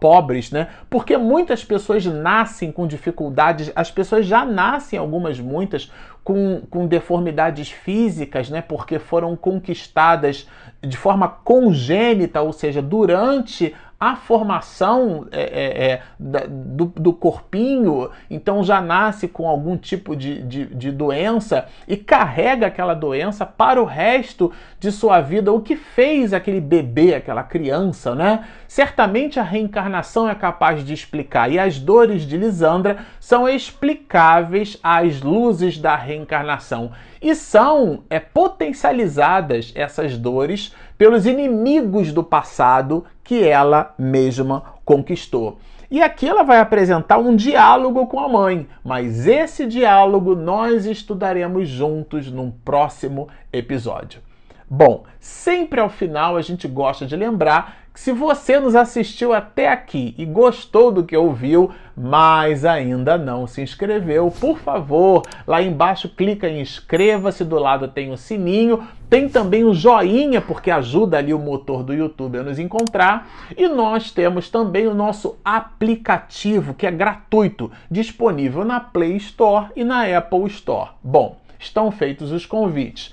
pobres, 0.00 0.50
né? 0.50 0.66
Porque 0.90 1.16
muitas 1.16 1.64
pessoas 1.64 2.04
nascem 2.04 2.72
com 2.72 2.88
dificuldades, 2.88 3.70
as 3.76 3.88
pessoas 3.88 4.26
já 4.26 4.44
nascem, 4.44 4.98
algumas 4.98 5.38
muitas, 5.38 5.92
com, 6.24 6.62
com 6.68 6.88
deformidades 6.88 7.70
físicas, 7.70 8.50
né? 8.50 8.60
Porque 8.60 8.98
foram 8.98 9.36
conquistadas 9.36 10.48
de 10.82 10.96
forma 10.96 11.28
congênita, 11.28 12.42
ou 12.42 12.52
seja, 12.52 12.82
durante 12.82 13.72
a 14.00 14.14
formação 14.14 15.26
é, 15.32 15.42
é, 15.42 15.90
é 15.90 16.02
do, 16.18 16.86
do, 16.86 17.12
corpinho, 17.12 18.10
então 18.30 18.62
já 18.62 18.80
nasce 18.80 19.26
com 19.26 19.48
algum 19.48 19.76
tipo 19.76 20.14
de, 20.14 20.40
de, 20.42 20.66
de, 20.66 20.92
doença 20.92 21.66
e 21.88 21.96
carrega 21.96 22.68
aquela 22.68 22.94
doença 22.94 23.44
para 23.44 23.82
o 23.82 23.84
resto 23.84 24.52
de 24.78 24.92
sua 24.92 25.20
vida. 25.20 25.52
O 25.52 25.60
que 25.60 25.74
fez 25.74 26.32
aquele 26.32 26.60
bebê, 26.60 27.14
aquela 27.14 27.42
criança, 27.42 28.14
né? 28.14 28.44
Certamente 28.68 29.40
a 29.40 29.42
reencarnação 29.42 30.28
é 30.28 30.34
capaz 30.34 30.84
de 30.84 30.94
explicar, 30.94 31.50
e 31.50 31.58
as 31.58 31.80
dores 31.80 32.22
de 32.22 32.36
Lisandra 32.36 32.98
são 33.18 33.48
explicáveis 33.48 34.78
às 34.80 35.20
luzes 35.20 35.76
da 35.76 35.96
reencarnação. 35.96 36.92
E 37.20 37.34
são 37.34 38.04
é, 38.08 38.20
potencializadas 38.20 39.72
essas 39.74 40.16
dores 40.16 40.72
pelos 40.96 41.26
inimigos 41.26 42.12
do 42.12 42.22
passado 42.22 43.04
que 43.28 43.46
ela 43.46 43.94
mesma 43.98 44.62
conquistou. 44.86 45.58
E 45.90 46.00
aqui 46.00 46.26
ela 46.26 46.42
vai 46.42 46.60
apresentar 46.60 47.18
um 47.18 47.36
diálogo 47.36 48.06
com 48.06 48.18
a 48.18 48.26
mãe, 48.26 48.66
mas 48.82 49.26
esse 49.26 49.66
diálogo 49.66 50.34
nós 50.34 50.86
estudaremos 50.86 51.68
juntos 51.68 52.32
num 52.32 52.50
próximo 52.50 53.28
episódio. 53.52 54.22
Bom, 54.66 55.04
sempre 55.20 55.78
ao 55.78 55.90
final 55.90 56.38
a 56.38 56.40
gente 56.40 56.66
gosta 56.66 57.04
de 57.04 57.16
lembrar 57.16 57.87
se 57.98 58.12
você 58.12 58.60
nos 58.60 58.76
assistiu 58.76 59.32
até 59.32 59.68
aqui 59.68 60.14
e 60.16 60.24
gostou 60.24 60.92
do 60.92 61.02
que 61.02 61.16
ouviu, 61.16 61.72
mas 61.96 62.64
ainda 62.64 63.18
não 63.18 63.44
se 63.44 63.60
inscreveu, 63.60 64.30
por 64.30 64.56
favor, 64.56 65.22
lá 65.44 65.60
embaixo 65.60 66.08
clica 66.08 66.48
em 66.48 66.60
inscreva-se, 66.60 67.44
do 67.44 67.58
lado 67.58 67.88
tem 67.88 68.12
o 68.12 68.16
sininho, 68.16 68.86
tem 69.10 69.28
também 69.28 69.64
o 69.64 69.74
joinha, 69.74 70.40
porque 70.40 70.70
ajuda 70.70 71.18
ali 71.18 71.34
o 71.34 71.40
motor 71.40 71.82
do 71.82 71.92
YouTube 71.92 72.38
a 72.38 72.44
nos 72.44 72.60
encontrar, 72.60 73.28
e 73.56 73.66
nós 73.66 74.12
temos 74.12 74.48
também 74.48 74.86
o 74.86 74.94
nosso 74.94 75.36
aplicativo, 75.44 76.74
que 76.74 76.86
é 76.86 76.92
gratuito, 76.92 77.68
disponível 77.90 78.64
na 78.64 78.78
Play 78.78 79.16
Store 79.16 79.66
e 79.74 79.82
na 79.82 80.04
Apple 80.04 80.46
Store. 80.46 80.90
Bom, 81.02 81.36
estão 81.58 81.90
feitos 81.90 82.30
os 82.30 82.46
convites. 82.46 83.12